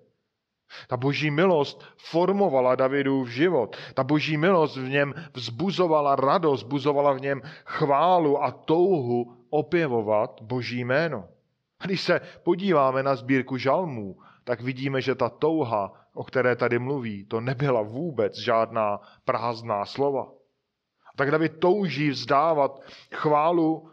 [0.88, 3.76] Ta boží milost formovala Davidův život.
[3.94, 10.84] Ta boží milost v něm vzbuzovala radost, vzbuzovala v něm chválu a touhu opěvovat boží
[10.84, 11.28] jméno.
[11.84, 17.24] Když se podíváme na sbírku žalmů, tak vidíme, že ta touha, o které tady mluví,
[17.24, 20.37] to nebyla vůbec žádná prázdná slova.
[21.18, 22.80] Tak David touží vzdávat
[23.14, 23.90] chválu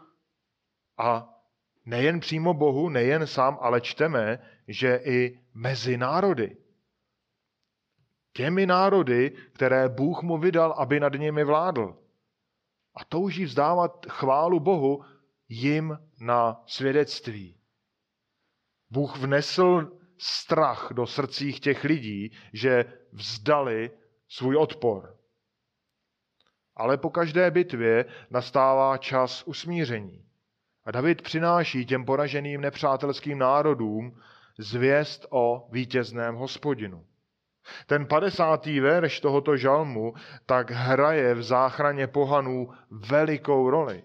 [0.98, 1.34] a
[1.84, 6.56] nejen přímo Bohu, nejen sám, ale čteme, že i mezi národy.
[8.32, 11.98] Těmi národy, které Bůh mu vydal, aby nad nimi vládl.
[12.94, 15.04] A touží vzdávat chválu Bohu
[15.48, 17.60] jim na svědectví.
[18.90, 23.90] Bůh vnesl strach do srdcích těch lidí, že vzdali
[24.28, 25.15] svůj odpor.
[26.76, 30.24] Ale po každé bitvě nastává čas usmíření.
[30.84, 34.20] A David přináší těm poraženým nepřátelským národům
[34.58, 37.04] zvěst o vítězném hospodinu.
[37.86, 40.14] Ten padesátý verš tohoto žalmu
[40.46, 44.04] tak hraje v záchraně pohanů velikou roli.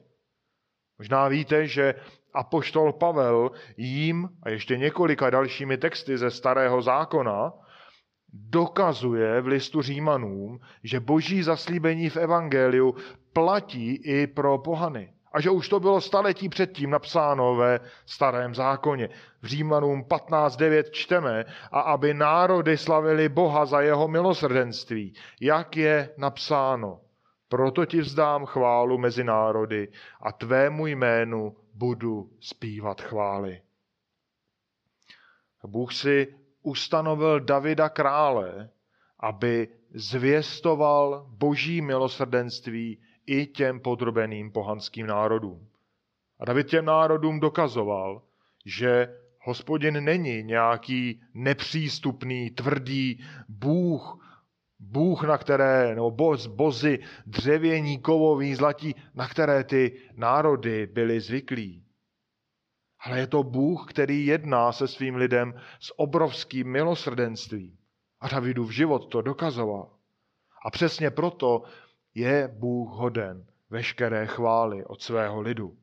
[0.97, 1.95] Možná víte, že
[2.33, 7.53] apoštol Pavel jím a ještě několika dalšími texty ze starého zákona
[8.33, 12.95] dokazuje v listu Římanům, že boží zaslíbení v evangeliu
[13.33, 15.13] platí i pro pohany.
[15.33, 19.09] A že už to bylo staletí předtím napsáno ve starém zákoně.
[19.41, 27.01] V Římanům 15.9 čteme, a aby národy slavili Boha za jeho milosrdenství, jak je napsáno.
[27.49, 29.87] Proto ti vzdám chválu mezi národy
[30.21, 33.61] a tvému jménu budu zpívat chvály.
[35.67, 38.69] Bůh si ustanovil Davida krále,
[39.19, 45.67] aby zvěstoval boží milosrdenství i těm podrobeným pohanským národům.
[46.39, 48.21] A David těm národům dokazoval,
[48.65, 54.27] že hospodin není nějaký nepřístupný, tvrdý Bůh,
[54.79, 61.83] Bůh, na které, nebo boz, bozy dřevění, kovový, zlatí, na které ty národy byly zvyklí.
[63.01, 67.77] Ale je to Bůh, který jedná se svým lidem s obrovským milosrdenstvím.
[68.19, 69.89] A Davidův život to dokazoval.
[70.65, 71.63] A přesně proto
[72.15, 75.77] je Bůh hoden veškeré chvály od svého lidu.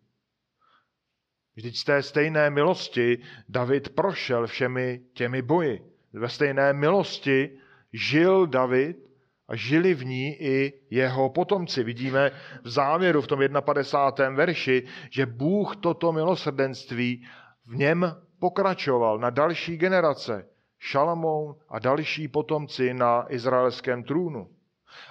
[1.56, 5.82] Vždyť z té stejné milosti David prošel všemi těmi boji.
[6.12, 7.58] Ve stejné milosti
[7.92, 9.07] žil David
[9.48, 11.84] a žili v ní i jeho potomci.
[11.84, 12.30] Vidíme
[12.62, 14.36] v závěru v tom 51.
[14.36, 17.26] verši, že Bůh toto milosrdenství
[17.66, 20.48] v něm pokračoval na další generace.
[20.78, 24.50] Šalamoun a další potomci na izraelském trůnu.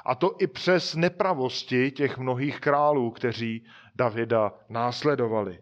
[0.06, 3.66] A to i přes nepravosti těch mnohých králů, kteří
[3.96, 5.62] Davida následovali.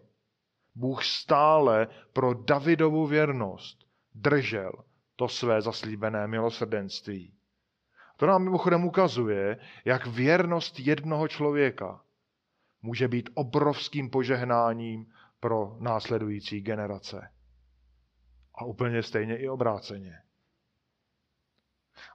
[0.74, 3.78] Bůh stále pro Davidovu věrnost
[4.14, 4.72] držel
[5.16, 7.35] to své zaslíbené milosrdenství.
[8.16, 12.00] To nám mimochodem ukazuje, jak věrnost jednoho člověka
[12.82, 15.06] může být obrovským požehnáním
[15.40, 17.30] pro následující generace.
[18.54, 20.18] A úplně stejně i obráceně.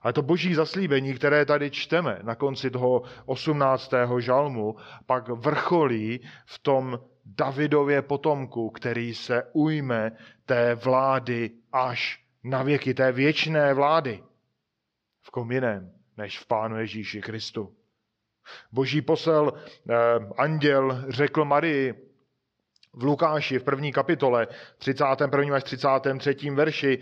[0.02, 3.92] Ale to boží zaslíbení, které tady čteme na konci toho 18.
[4.18, 4.76] žalmu,
[5.06, 10.12] pak vrcholí v tom Davidově potomku, který se ujme
[10.44, 14.22] té vlády až na věky, té věčné vlády.
[15.22, 17.74] V kom jiném, než v Pánu Ježíši Kristu.
[18.72, 19.52] Boží posel,
[19.90, 19.94] eh,
[20.38, 21.94] anděl, řekl Marii
[22.92, 24.46] v Lukáši v první kapitole,
[24.78, 25.54] 31.
[25.54, 26.54] až 33.
[26.54, 26.98] verši,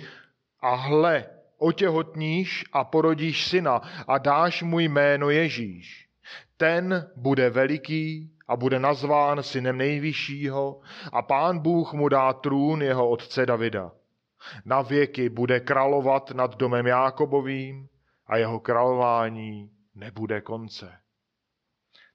[0.61, 1.27] a hle,
[1.59, 6.09] otěhotníš a porodíš syna a dáš mu jméno Ježíš.
[6.57, 10.81] Ten bude veliký a bude nazván synem nejvyššího
[11.13, 13.93] a pán Bůh mu dá trůn jeho otce Davida.
[14.65, 17.89] Na věky bude královat nad domem Jákobovým
[18.31, 20.93] a jeho králování nebude konce.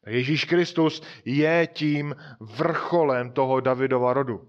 [0.07, 4.47] Ježíš Kristus je tím vrcholem toho Davidova rodu.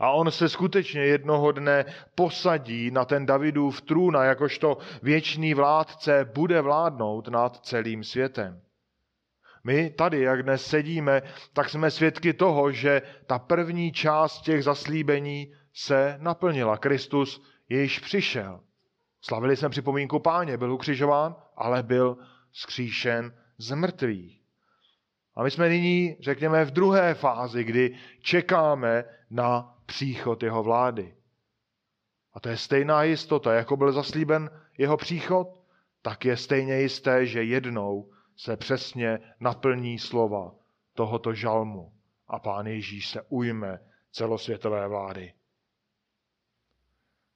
[0.00, 1.84] A on se skutečně jednoho dne
[2.14, 8.60] posadí na ten Davidův trůn a jakožto věčný vládce bude vládnout nad celým světem.
[9.64, 15.52] My tady, jak dnes sedíme, tak jsme svědky toho, že ta první část těch zaslíbení
[15.74, 16.76] se naplnila.
[16.76, 18.60] Kristus již přišel.
[19.26, 22.18] Slavili jsme připomínku páně, byl ukřižován, ale byl
[22.52, 24.42] skříšen z mrtvých.
[25.34, 31.16] A my jsme nyní, řekněme, v druhé fázi, kdy čekáme na příchod jeho vlády.
[32.32, 35.62] A to je stejná jistota, jako byl zaslíben jeho příchod,
[36.02, 40.54] tak je stejně jisté, že jednou se přesně naplní slova
[40.94, 41.92] tohoto žalmu
[42.28, 43.80] a pán Ježíš se ujme
[44.12, 45.32] celosvětové vlády.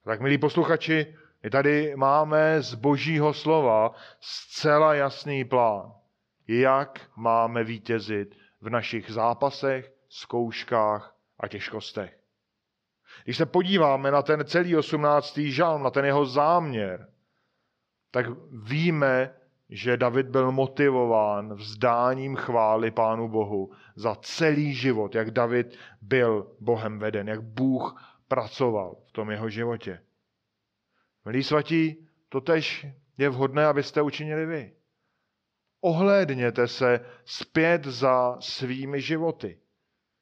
[0.03, 5.93] Tak, milí posluchači, my tady máme z božího slova zcela jasný plán,
[6.47, 12.19] jak máme vítězit v našich zápasech, zkouškách a těžkostech.
[13.23, 15.37] Když se podíváme na ten celý 18.
[15.37, 17.09] žalm, na ten jeho záměr,
[18.11, 19.33] tak víme,
[19.69, 26.99] že David byl motivován vzdáním chvály Pánu Bohu za celý život, jak David byl Bohem
[26.99, 30.01] veden, jak Bůh pracoval v tom jeho životě.
[31.25, 34.73] Milí svatí, to tež je vhodné, abyste učinili vy.
[35.81, 39.59] Ohlédněte se zpět za svými životy.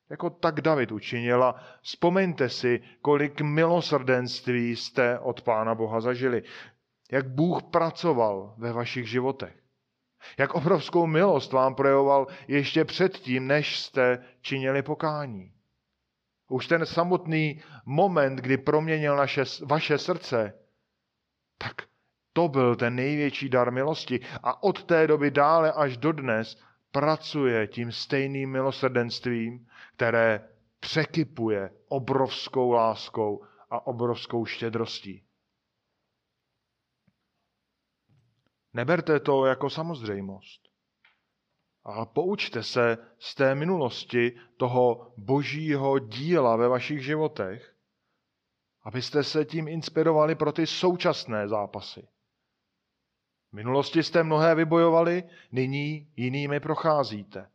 [0.10, 6.44] Jako tak David učinil a vzpomeňte si, kolik milosrdenství jste od Pána Boha zažili.
[7.12, 9.56] Jak Bůh pracoval ve vašich životech.
[10.40, 15.54] Jak obrovskou milost vám projevoval ještě předtím, než jste činili pokání.
[16.50, 20.54] Už ten samotný moment, kdy proměnil naše, vaše srdce,
[21.58, 21.88] tak
[22.34, 24.20] to byl ten největší dar milosti.
[24.44, 26.58] A od té doby dále až do dnes
[26.92, 30.50] pracuje tím stejným milosrdenstvím, které
[30.80, 35.24] překypuje obrovskou láskou a obrovskou štědrostí.
[38.74, 40.68] Neberte to jako samozřejmost.
[41.86, 47.77] A poučte se z té minulosti toho božího díla ve vašich životech,
[48.88, 52.08] abyste se tím inspirovali pro ty současné zápasy.
[53.52, 57.50] V minulosti jste mnohé vybojovali, nyní jinými procházíte.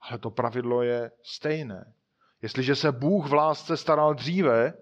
[0.00, 1.94] Ale to pravidlo je stejné.
[2.42, 4.74] Jestliže se Bůh v lásce staral dříve,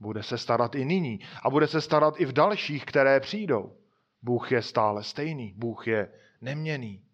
[0.00, 1.20] bude se starat i nyní.
[1.42, 3.76] A bude se starat i v dalších, které přijdou.
[4.22, 7.04] Bůh je stále stejný, Bůh je neměný.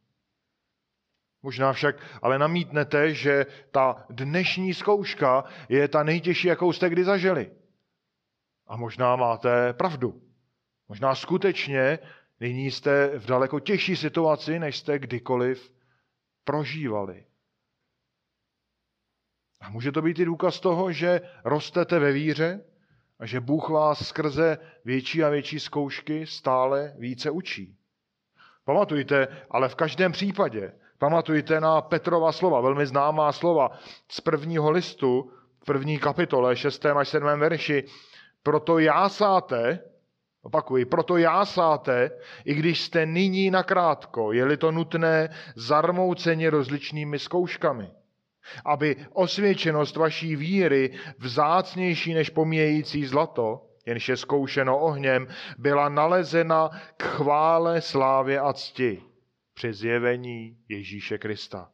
[1.47, 7.51] Možná však ale namítnete, že ta dnešní zkouška je ta nejtěžší, jakou jste kdy zažili.
[8.67, 10.23] A možná máte pravdu.
[10.89, 11.99] Možná skutečně
[12.41, 15.73] Nyní jste v daleko těžší situaci, než jste kdykoliv
[16.45, 17.25] prožívali.
[19.61, 22.65] A může to být i důkaz toho, že rostete ve víře
[23.19, 27.79] a že Bůh vás skrze větší a větší zkoušky stále více učí.
[28.65, 33.71] Pamatujte, ale v každém případě, pamatujte na Petrova slova, velmi známá slova
[34.11, 35.31] z prvního listu,
[35.67, 36.87] první kapitole, 6.
[36.87, 37.29] až 7.
[37.41, 37.85] verši.
[38.43, 39.79] Proto jásáte,
[40.43, 42.11] opakuji, proto jásáte,
[42.45, 47.91] i když jste nyní nakrátko, je-li to nutné, zarmouceni rozličnými zkouškami
[48.65, 55.29] aby osvědčenost vaší víry, vzácnější než pomíjející zlato, jenž je zkoušeno ohněm,
[55.59, 59.03] byla nalezena k chvále, slávě a cti
[59.57, 61.73] při zjevení Ježíše Krista.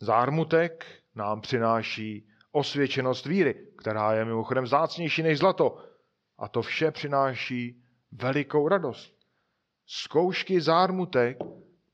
[0.00, 5.84] Zármutek nám přináší osvědčenost víry, která je mimochodem vzácnější než zlato.
[6.38, 9.16] A to vše přináší velikou radost.
[9.86, 11.38] Zkoušky zármutek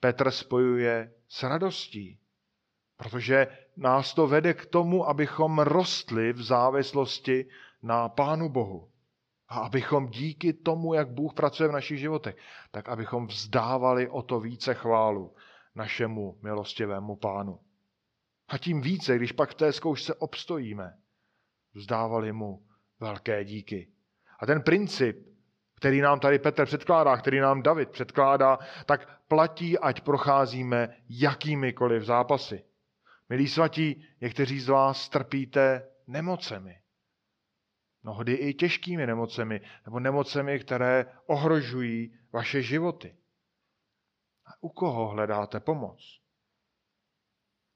[0.00, 2.18] Petr spojuje s radostí.
[2.96, 7.48] Protože nás to vede k tomu, abychom rostli v závislosti
[7.82, 8.90] na Pánu Bohu.
[9.48, 12.36] A abychom díky tomu, jak Bůh pracuje v našich životech,
[12.70, 15.34] tak abychom vzdávali o to více chválu
[15.74, 17.60] našemu milostivému Pánu.
[18.48, 20.98] A tím více, když pak v té zkoušce obstojíme,
[21.74, 22.66] vzdávali mu
[23.00, 23.88] velké díky.
[24.40, 25.26] A ten princip,
[25.76, 32.64] který nám tady Petr předkládá, který nám David předkládá, tak platí, ať procházíme jakýmikoliv zápasy.
[33.28, 36.80] Milí svatí, někteří z vás trpíte nemocemi.
[38.06, 43.16] Mnohdy i těžkými nemocemi, nebo nemocemi, které ohrožují vaše životy.
[44.46, 46.20] A u koho hledáte pomoc?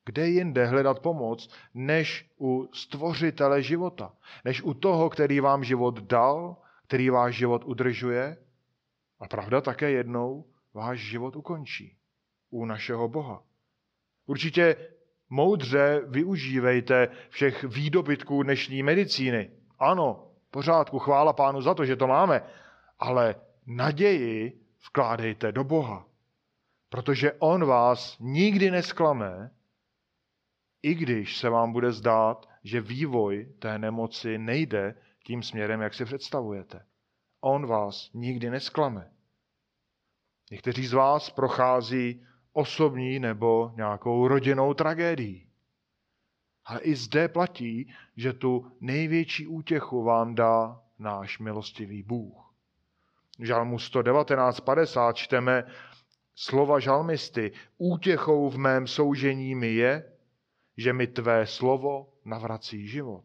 [0.05, 4.17] Kde jinde hledat pomoc, než u stvořitele života?
[4.45, 6.57] Než u toho, který vám život dal,
[6.87, 8.37] který váš život udržuje?
[9.19, 11.97] A pravda také jednou váš život ukončí.
[12.51, 13.43] U našeho Boha.
[14.27, 14.77] Určitě
[15.31, 19.60] moudře využívejte všech výdobytků dnešní medicíny.
[19.81, 22.43] Ano, pořádku, chvála pánu za to, že to máme,
[22.99, 23.35] ale
[23.67, 26.07] naději vkládejte do Boha.
[26.89, 29.51] Protože On vás nikdy nesklame,
[30.83, 36.05] i když se vám bude zdát, že vývoj té nemoci nejde tím směrem, jak si
[36.05, 36.87] představujete.
[37.41, 39.11] On vás nikdy nesklame.
[40.51, 45.50] Někteří z vás prochází osobní nebo nějakou rodinnou tragédií.
[46.65, 52.55] Ale i zde platí, že tu největší útěchu vám dá náš milostivý Bůh.
[53.39, 55.65] V žalmu 119.50 čteme
[56.35, 57.53] slova žalmisty.
[57.79, 60.13] Útěchou v mém soužení mi je,
[60.77, 63.25] že mi tvé slovo navrací život.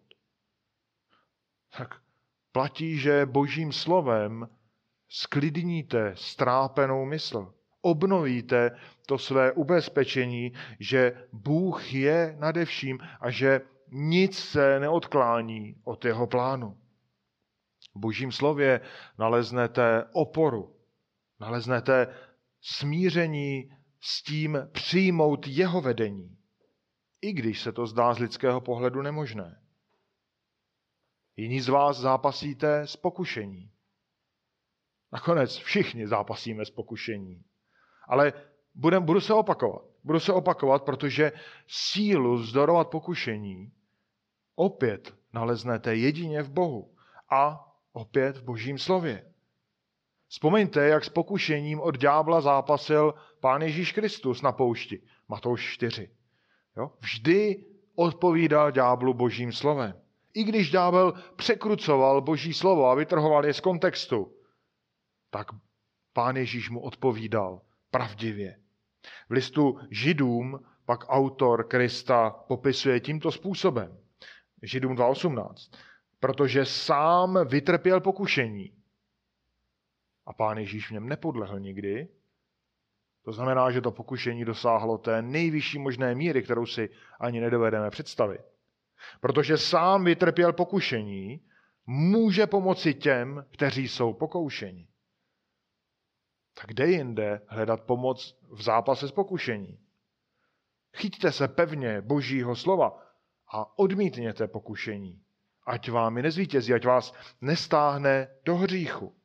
[1.77, 2.01] Tak
[2.51, 4.49] platí, že božím slovem
[5.09, 7.53] sklidníte strápenou mysl
[7.85, 8.71] obnovíte
[9.07, 13.61] to své ubezpečení, že Bůh je nade vším a že
[13.91, 16.77] nic se neodklání od jeho plánu.
[17.95, 18.81] V božím slově
[19.19, 20.75] naleznete oporu,
[21.39, 22.07] naleznete
[22.61, 23.71] smíření
[24.01, 26.37] s tím přijmout jeho vedení,
[27.21, 29.61] i když se to zdá z lidského pohledu nemožné.
[31.37, 33.71] Jiní z vás zápasíte s pokušení.
[35.11, 37.43] Nakonec všichni zápasíme s pokušení.
[38.07, 38.33] Ale
[38.75, 39.85] budem, budu se opakovat.
[40.03, 41.31] Budu se opakovat, protože
[41.67, 43.71] sílu vzdorovat pokušení
[44.55, 46.95] opět naleznete jedině v Bohu
[47.29, 49.31] a opět v Božím slově.
[50.27, 55.01] Vzpomeňte, jak s pokušením od ďábla zápasil Pán Ježíš Kristus na poušti.
[55.27, 56.09] Matouš 4.
[56.77, 56.91] Jo?
[56.99, 60.01] Vždy odpovídal ďáblu Božím slovem.
[60.33, 64.35] I když ďábel překrucoval Boží slovo a vytrhoval je z kontextu,
[65.29, 65.47] tak
[66.13, 67.61] Pán Ježíš mu odpovídal
[67.95, 68.59] pravdivě.
[69.29, 73.97] V listu Židům pak autor Krista popisuje tímto způsobem.
[74.63, 75.77] Židům 2.18.
[76.19, 78.73] Protože sám vytrpěl pokušení.
[80.25, 82.07] A pán Ježíš v něm nepodlehl nikdy.
[83.23, 86.89] To znamená, že to pokušení dosáhlo té nejvyšší možné míry, kterou si
[87.19, 88.41] ani nedovedeme představit.
[89.21, 91.41] Protože sám vytrpěl pokušení,
[91.85, 94.87] může pomoci těm, kteří jsou pokoušeni.
[96.55, 99.79] Tak kde jinde hledat pomoc v zápase s pokušení?
[100.95, 103.03] Chyťte se pevně božího slova
[103.53, 105.21] a odmítněte pokušení.
[105.67, 109.15] Ať vám nezvítězí, ať vás nestáhne do hříchu.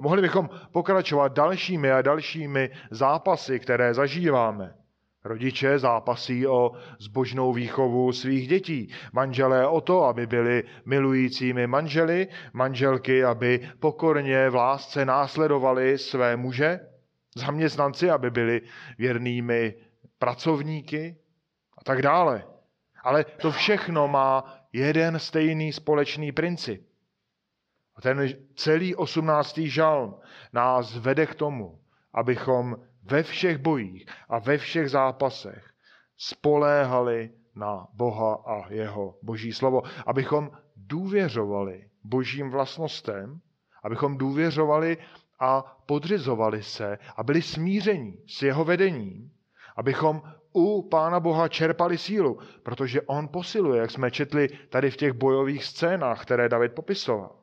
[0.00, 4.81] Mohli bychom pokračovat dalšími a dalšími zápasy, které zažíváme.
[5.24, 8.88] Rodiče zápasí o zbožnou výchovu svých dětí.
[9.12, 16.80] Manželé o to, aby byli milujícími manželi, manželky, aby pokorně v lásce následovali své muže,
[17.36, 18.60] zaměstnanci, aby byli
[18.98, 19.74] věrnými
[20.18, 21.16] pracovníky
[21.78, 22.44] a tak dále.
[23.04, 26.86] Ale to všechno má jeden stejný společný princip.
[27.96, 30.14] A ten celý osmnáctý žalm
[30.52, 31.80] nás vede k tomu,
[32.14, 35.70] abychom ve všech bojích a ve všech zápasech
[36.16, 39.82] spoléhali na Boha a jeho boží slovo.
[40.06, 43.40] Abychom důvěřovali božím vlastnostem,
[43.82, 44.96] abychom důvěřovali
[45.40, 49.32] a podřizovali se a byli smíření s jeho vedením,
[49.76, 50.22] abychom
[50.52, 55.64] u Pána Boha čerpali sílu, protože on posiluje, jak jsme četli tady v těch bojových
[55.64, 57.36] scénách, které David popisoval.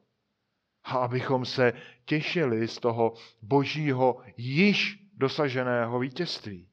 [0.84, 1.74] A abychom se
[2.05, 6.70] těšili z toho božího již dosaženého vítězství.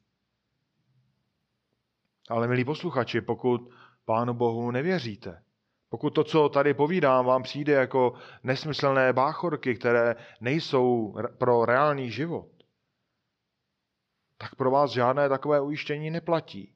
[2.29, 3.71] Ale milí posluchači, pokud
[4.05, 5.43] Pánu Bohu nevěříte,
[5.89, 12.49] pokud to, co tady povídám, vám přijde jako nesmyslné báchorky, které nejsou pro reálný život,
[14.39, 16.75] tak pro vás žádné takové ujištění neplatí.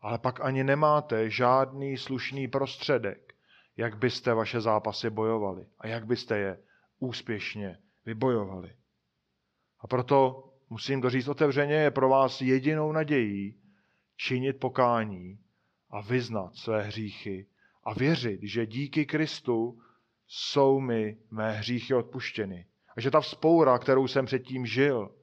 [0.00, 3.34] Ale pak ani nemáte žádný slušný prostředek,
[3.76, 6.58] jak byste vaše zápasy bojovali a jak byste je
[6.98, 8.76] úspěšně vybojovali.
[9.80, 13.60] A proto musím to říct otevřeně, je pro vás jedinou nadějí
[14.16, 15.38] činit pokání
[15.90, 17.46] a vyznat své hříchy
[17.84, 19.82] a věřit, že díky Kristu
[20.26, 22.66] jsou mi mé hříchy odpuštěny.
[22.96, 25.14] A že ta vzpoura, kterou jsem předtím žil,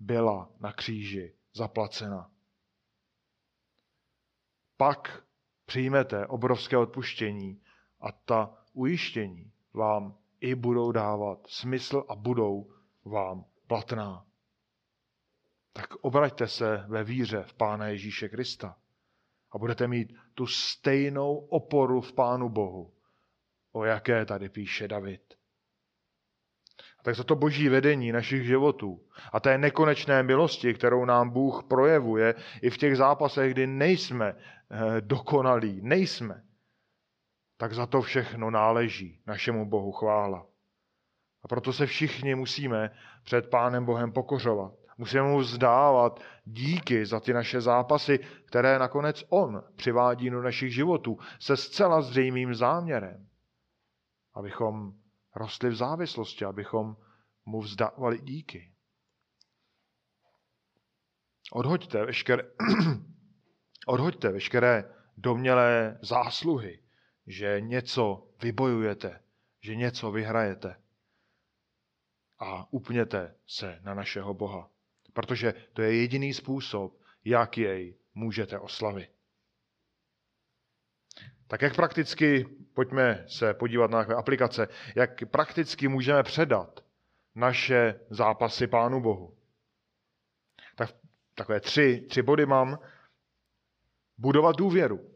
[0.00, 2.30] byla na kříži zaplacena.
[4.76, 5.24] Pak
[5.66, 7.60] přijmete obrovské odpuštění
[8.00, 12.70] a ta ujištění vám i budou dávat smysl a budou
[13.04, 14.25] vám platná.
[15.76, 18.76] Tak obraťte se ve víře v Pána Ježíše Krista
[19.52, 22.94] a budete mít tu stejnou oporu v Pánu Bohu,
[23.72, 25.36] o jaké tady píše David
[27.06, 29.00] tak za to boží vedení našich životů
[29.32, 35.00] a té nekonečné milosti, kterou nám Bůh projevuje i v těch zápasech, kdy nejsme eh,
[35.00, 36.42] dokonalí, nejsme,
[37.56, 40.46] tak za to všechno náleží našemu Bohu chvála.
[41.42, 42.90] A proto se všichni musíme
[43.22, 44.72] před Pánem Bohem pokořovat.
[44.98, 51.18] Musíme mu vzdávat díky za ty naše zápasy, které nakonec On přivádí do našich životů
[51.40, 53.28] se zcela zřejmým záměrem,
[54.34, 54.92] abychom
[55.34, 56.96] rostli v závislosti, abychom
[57.44, 58.72] mu vzdávali díky.
[61.52, 62.42] Odhoďte veškeré,
[63.86, 66.82] odhoďte veškeré domělé zásluhy,
[67.26, 69.22] že něco vybojujete,
[69.60, 70.76] že něco vyhrajete.
[72.38, 74.70] A upněte se na našeho Boha,
[75.16, 79.10] protože to je jediný způsob, jak jej můžete oslavit.
[81.46, 82.44] Tak jak prakticky,
[82.74, 86.84] pojďme se podívat na takové aplikace, jak prakticky můžeme předat
[87.34, 89.36] naše zápasy Pánu Bohu.
[90.74, 90.90] Tak,
[91.34, 92.78] takové tři, tři body mám.
[94.18, 95.10] Budovat důvěru.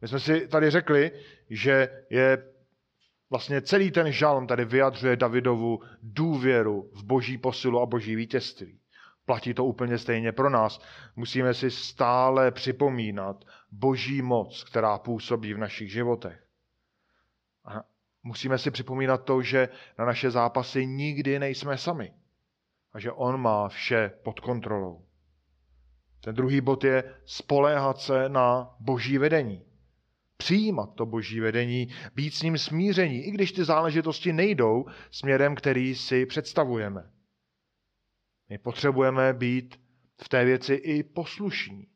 [0.00, 1.12] My jsme si tady řekli,
[1.50, 2.52] že je
[3.30, 8.83] vlastně celý ten žalm tady vyjadřuje Davidovu důvěru v boží posilu a boží vítězství.
[9.26, 10.80] Platí to úplně stejně pro nás.
[11.16, 16.46] Musíme si stále připomínat boží moc, která působí v našich životech.
[17.64, 17.82] A
[18.22, 19.68] musíme si připomínat to, že
[19.98, 22.14] na naše zápasy nikdy nejsme sami.
[22.92, 25.04] A že on má vše pod kontrolou.
[26.20, 29.64] Ten druhý bod je spoléhat se na boží vedení.
[30.36, 35.94] Přijímat to boží vedení, být s ním smíření, i když ty záležitosti nejdou směrem, který
[35.94, 37.10] si představujeme.
[38.48, 39.80] My potřebujeme být
[40.22, 41.86] v té věci i poslušní.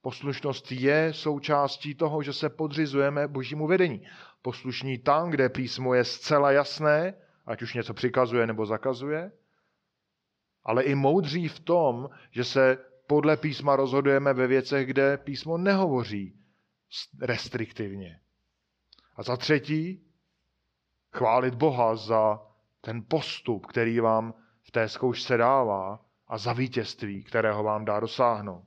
[0.00, 4.06] Poslušnost je součástí toho, že se podřizujeme božímu vedení.
[4.42, 7.14] Poslušní tam, kde písmo je zcela jasné,
[7.46, 9.32] ať už něco přikazuje nebo zakazuje,
[10.64, 16.40] ale i moudří v tom, že se podle písma rozhodujeme ve věcech, kde písmo nehovoří
[17.20, 18.20] restriktivně.
[19.16, 20.04] A za třetí,
[21.12, 22.40] chválit Boha za
[22.80, 24.34] ten postup, který vám
[24.64, 28.64] v té zkoušce dává a za vítězství, kterého vám dá dosáhnout.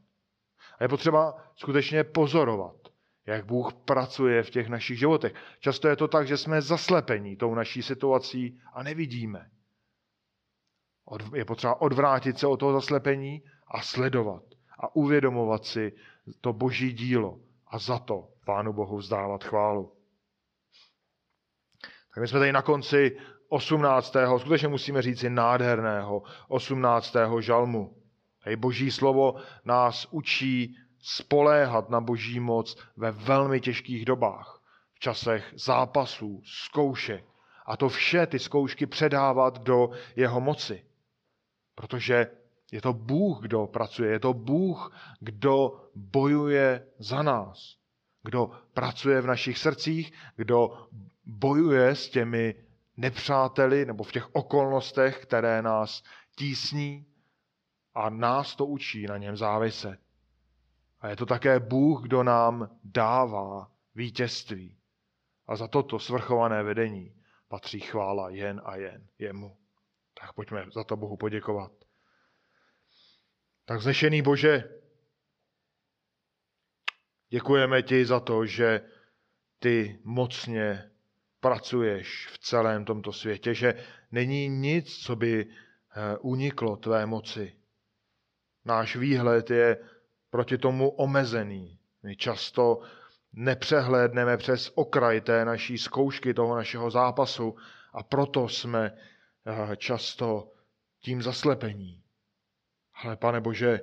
[0.80, 2.76] A je potřeba skutečně pozorovat,
[3.26, 5.34] jak Bůh pracuje v těch našich životech.
[5.60, 9.50] Často je to tak, že jsme zaslepení tou naší situací a nevidíme.
[11.36, 14.44] Je potřeba odvrátit se od toho zaslepení a sledovat
[14.80, 15.94] a uvědomovat si
[16.42, 19.94] to boží dílo a za to Pánu Bohu vzdávat chválu.
[22.14, 23.18] Tak my jsme tady na konci
[23.50, 24.16] 18.
[24.38, 27.16] skutečně musíme říci nádherného 18.
[27.40, 27.96] žalmu.
[28.42, 29.36] Hej, boží slovo
[29.66, 34.62] nás učí spoléhat na boží moc ve velmi těžkých dobách,
[34.94, 37.26] v časech zápasů, zkoušek.
[37.66, 40.86] A to vše ty zkoušky předávat do jeho moci.
[41.76, 42.28] Protože
[42.72, 47.76] je to Bůh, kdo pracuje, je to Bůh, kdo bojuje za nás,
[48.24, 50.88] kdo pracuje v našich srdcích, kdo
[51.26, 52.56] bojuje s těmi
[52.98, 56.04] nepřáteli nebo v těch okolnostech, které nás
[56.36, 57.06] tísní
[57.94, 60.00] a nás to učí na něm záviset.
[61.00, 64.78] A je to také Bůh, kdo nám dává vítězství.
[65.48, 67.16] A za toto svrchované vedení
[67.48, 69.58] patří chvála jen a jen jemu.
[70.22, 71.72] Tak pojďme za to Bohu poděkovat.
[73.66, 74.80] Tak znešený Bože,
[77.30, 78.82] děkujeme ti za to, že
[79.60, 80.92] ty mocně
[81.40, 83.74] pracuješ v celém tomto světě, že
[84.12, 87.56] není nic, co by eh, uniklo tvé moci.
[88.66, 89.78] Náš výhled je
[90.30, 91.80] proti tomu omezený.
[92.04, 92.80] My často
[93.34, 97.56] nepřehlédneme přes okraj té naší zkoušky, toho našeho zápasu
[97.94, 100.52] a proto jsme eh, často
[101.00, 102.04] tím zaslepení.
[103.04, 103.80] Ale pane Bože,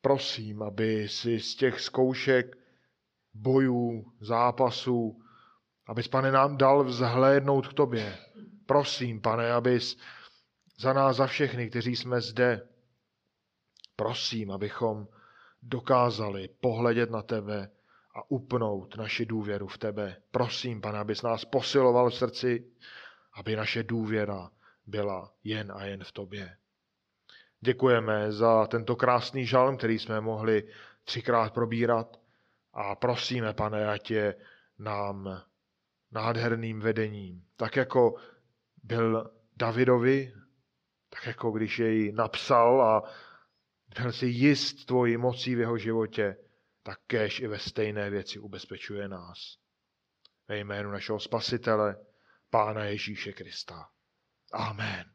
[0.00, 2.56] prosím, aby si z těch zkoušek,
[3.34, 5.23] bojů, zápasů,
[5.86, 8.16] abys, pane, nám dal vzhlédnout k tobě.
[8.66, 9.96] Prosím, pane, abys
[10.78, 12.68] za nás, za všechny, kteří jsme zde,
[13.96, 15.08] prosím, abychom
[15.62, 17.70] dokázali pohledět na tebe
[18.14, 20.16] a upnout naši důvěru v tebe.
[20.30, 22.64] Prosím, pane, abys nás posiloval v srdci,
[23.34, 24.50] aby naše důvěra
[24.86, 26.56] byla jen a jen v tobě.
[27.60, 30.68] Děkujeme za tento krásný žalm, který jsme mohli
[31.04, 32.20] třikrát probírat
[32.72, 34.34] a prosíme, pane, ať je
[34.78, 35.42] nám
[36.14, 37.44] nádherným vedením.
[37.56, 38.14] Tak jako
[38.82, 40.32] byl Davidovi,
[41.08, 43.02] tak jako když jej napsal a
[44.00, 46.36] byl si jist tvojí mocí v jeho životě,
[46.82, 49.56] tak kéž i ve stejné věci ubezpečuje nás.
[50.48, 51.96] Ve jménu našeho Spasitele,
[52.50, 53.88] Pána Ježíše Krista.
[54.52, 55.13] Amen.